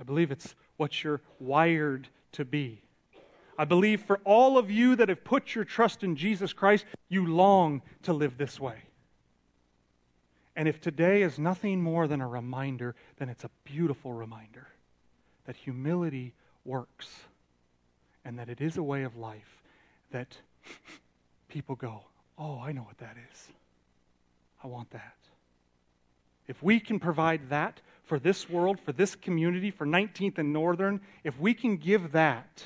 I 0.00 0.02
believe 0.02 0.30
it's 0.30 0.54
what 0.76 1.04
you're 1.04 1.20
wired 1.38 2.08
to 2.32 2.44
be. 2.44 2.82
I 3.62 3.64
believe 3.64 4.02
for 4.02 4.18
all 4.24 4.58
of 4.58 4.72
you 4.72 4.96
that 4.96 5.08
have 5.08 5.22
put 5.22 5.54
your 5.54 5.64
trust 5.64 6.02
in 6.02 6.16
Jesus 6.16 6.52
Christ, 6.52 6.84
you 7.08 7.24
long 7.24 7.80
to 8.02 8.12
live 8.12 8.36
this 8.36 8.58
way. 8.58 8.74
And 10.56 10.66
if 10.66 10.80
today 10.80 11.22
is 11.22 11.38
nothing 11.38 11.80
more 11.80 12.08
than 12.08 12.20
a 12.20 12.26
reminder, 12.26 12.96
then 13.18 13.28
it's 13.28 13.44
a 13.44 13.50
beautiful 13.62 14.14
reminder 14.14 14.66
that 15.46 15.54
humility 15.54 16.34
works 16.64 17.20
and 18.24 18.36
that 18.36 18.48
it 18.48 18.60
is 18.60 18.78
a 18.78 18.82
way 18.82 19.04
of 19.04 19.16
life 19.16 19.62
that 20.10 20.38
people 21.48 21.76
go, 21.76 22.02
Oh, 22.36 22.58
I 22.58 22.72
know 22.72 22.82
what 22.82 22.98
that 22.98 23.16
is. 23.32 23.46
I 24.64 24.66
want 24.66 24.90
that. 24.90 25.14
If 26.48 26.60
we 26.64 26.80
can 26.80 26.98
provide 26.98 27.48
that 27.50 27.80
for 28.02 28.18
this 28.18 28.50
world, 28.50 28.80
for 28.80 28.90
this 28.90 29.14
community, 29.14 29.70
for 29.70 29.86
19th 29.86 30.38
and 30.38 30.52
Northern, 30.52 31.00
if 31.22 31.38
we 31.38 31.54
can 31.54 31.76
give 31.76 32.10
that, 32.10 32.64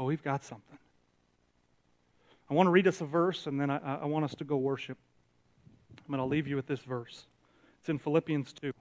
oh, 0.00 0.04
we've 0.04 0.24
got 0.24 0.42
something. 0.42 0.78
I 2.48 2.54
want 2.54 2.66
to 2.66 2.70
read 2.70 2.88
us 2.88 3.02
a 3.02 3.04
verse 3.04 3.46
and 3.46 3.60
then 3.60 3.70
I, 3.70 4.00
I 4.00 4.06
want 4.06 4.24
us 4.24 4.34
to 4.36 4.44
go 4.44 4.56
worship. 4.56 4.96
I'm 5.98 6.06
going 6.08 6.18
to 6.18 6.24
leave 6.24 6.48
you 6.48 6.56
with 6.56 6.66
this 6.66 6.80
verse. 6.80 7.26
It's 7.78 7.90
in 7.90 7.98
Philippians 7.98 8.54
2. 8.54 8.72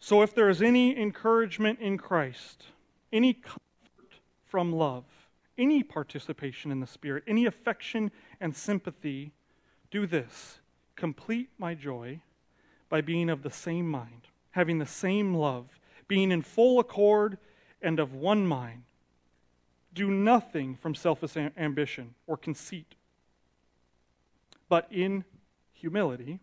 So 0.00 0.22
if 0.22 0.34
there 0.34 0.48
is 0.48 0.62
any 0.62 0.98
encouragement 0.98 1.78
in 1.80 1.98
Christ, 1.98 2.64
any 3.12 3.34
comfort 3.34 3.60
from 4.46 4.72
love, 4.72 5.04
any 5.58 5.82
participation 5.82 6.72
in 6.72 6.80
the 6.80 6.86
Spirit, 6.86 7.24
any 7.26 7.44
affection 7.44 8.10
and 8.40 8.56
sympathy, 8.56 9.32
do 9.90 10.06
this 10.06 10.60
complete 10.96 11.50
my 11.58 11.74
joy 11.74 12.20
by 12.88 13.00
being 13.00 13.30
of 13.30 13.42
the 13.42 13.50
same 13.50 13.88
mind, 13.88 14.28
having 14.52 14.78
the 14.78 14.86
same 14.86 15.34
love, 15.34 15.78
being 16.06 16.32
in 16.32 16.42
full 16.42 16.80
accord 16.80 17.38
and 17.82 18.00
of 18.00 18.14
one 18.14 18.46
mind. 18.46 18.84
Do 19.92 20.10
nothing 20.10 20.76
from 20.76 20.94
selfish 20.94 21.36
ambition 21.56 22.14
or 22.26 22.36
conceit, 22.36 22.94
but 24.68 24.86
in 24.90 25.24
humility, 25.72 26.40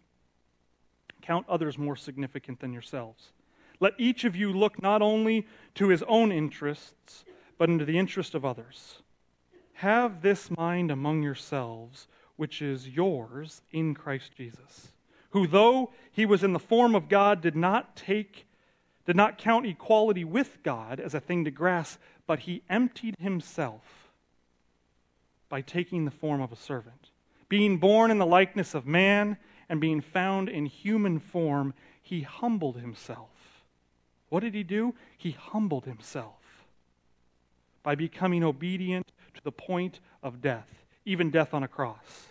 count 1.21 1.45
others 1.49 1.77
more 1.77 1.95
significant 1.95 2.59
than 2.59 2.73
yourselves. 2.73 3.31
Let 3.79 3.93
each 3.97 4.23
of 4.23 4.35
you 4.35 4.53
look 4.53 4.81
not 4.81 5.01
only 5.01 5.47
to 5.75 5.89
his 5.89 6.03
own 6.03 6.31
interests, 6.31 7.25
but 7.57 7.69
into 7.69 7.85
the 7.85 7.97
interest 7.97 8.35
of 8.35 8.45
others. 8.45 8.99
Have 9.73 10.21
this 10.21 10.49
mind 10.51 10.91
among 10.91 11.21
yourselves, 11.23 12.07
which 12.37 12.61
is 12.61 12.87
yours 12.87 13.61
in 13.71 13.93
Christ 13.93 14.31
Jesus, 14.35 14.91
who, 15.35 15.45
though 15.45 15.91
he 16.13 16.25
was 16.25 16.45
in 16.45 16.53
the 16.53 16.59
form 16.59 16.95
of 16.95 17.09
God, 17.09 17.41
did 17.41 17.57
not 17.57 17.97
take 17.97 18.47
did 19.05 19.17
not 19.17 19.37
count 19.37 19.65
equality 19.65 20.23
with 20.23 20.63
God 20.63 20.97
as 20.97 21.13
a 21.13 21.19
thing 21.19 21.43
to 21.43 21.51
grasp, 21.51 21.99
but 22.25 22.39
he 22.39 22.63
emptied 22.69 23.15
himself 23.19 24.09
by 25.49 25.59
taking 25.59 26.05
the 26.05 26.11
form 26.11 26.41
of 26.41 26.53
a 26.53 26.55
servant. 26.55 27.09
Being 27.49 27.79
born 27.79 28.11
in 28.11 28.17
the 28.17 28.25
likeness 28.25 28.73
of 28.73 28.87
man 28.87 29.35
and 29.67 29.81
being 29.81 29.99
found 29.99 30.47
in 30.47 30.67
human 30.67 31.19
form, 31.19 31.73
he 32.01 32.21
humbled 32.21 32.77
himself. 32.77 33.29
What 34.29 34.39
did 34.39 34.55
he 34.55 34.63
do? 34.63 34.95
He 35.17 35.31
humbled 35.31 35.83
himself 35.83 36.65
by 37.83 37.93
becoming 37.93 38.41
obedient 38.41 39.11
to 39.33 39.43
the 39.43 39.51
point 39.51 39.99
of 40.23 40.41
death, 40.41 40.85
even 41.03 41.29
death 41.29 41.53
on 41.53 41.61
a 41.61 41.67
cross. 41.67 42.29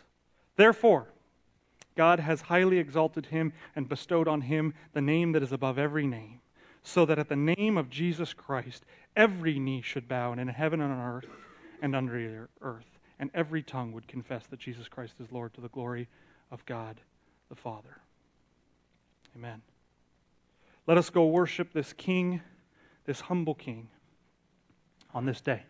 Therefore, 0.57 1.09
God 1.97 2.21
has 2.21 2.43
highly 2.43 2.79
exalted 2.79 3.27
him 3.27 3.53
and 3.77 3.89
bestowed 3.89 4.29
on 4.29 4.43
him 4.43 4.75
the 4.93 5.01
name 5.01 5.33
that 5.33 5.43
is 5.43 5.53
above 5.53 5.79
every 5.79 6.07
name 6.07 6.41
so 6.85 7.07
that 7.07 7.19
at 7.19 7.31
the 7.31 7.37
name 7.37 7.79
of 7.79 7.89
Jesus 7.89 8.35
Christ, 8.35 8.85
every 9.17 9.59
knee 9.59 9.81
should 9.81 10.07
bow 10.07 10.33
and 10.33 10.41
in 10.41 10.49
heaven 10.49 10.83
and 10.83 10.93
on 10.93 11.01
earth 11.01 11.31
and 11.81 11.97
under 11.97 12.13
the 12.13 12.49
earth, 12.61 12.99
and 13.19 13.31
every 13.35 13.63
tongue 13.63 13.93
would 13.93 14.07
confess 14.07 14.47
that 14.47 14.61
Jesus 14.61 14.87
Christ 14.87 15.15
is 15.19 15.33
Lord 15.33 15.55
to 15.55 15.61
the 15.63 15.69
glory 15.69 16.09
of 16.51 16.65
God 16.67 17.01
the 17.49 17.57
Father. 17.57 17.99
Amen. 19.35 19.63
Let 20.87 20.99
us 20.99 21.09
go 21.09 21.27
worship 21.27 21.73
this 21.73 21.95
King, 21.95 22.43
this 23.07 23.23
humble 23.23 23.55
King, 23.55 23.89
on 25.15 25.25
this 25.25 25.41
day. 25.41 25.63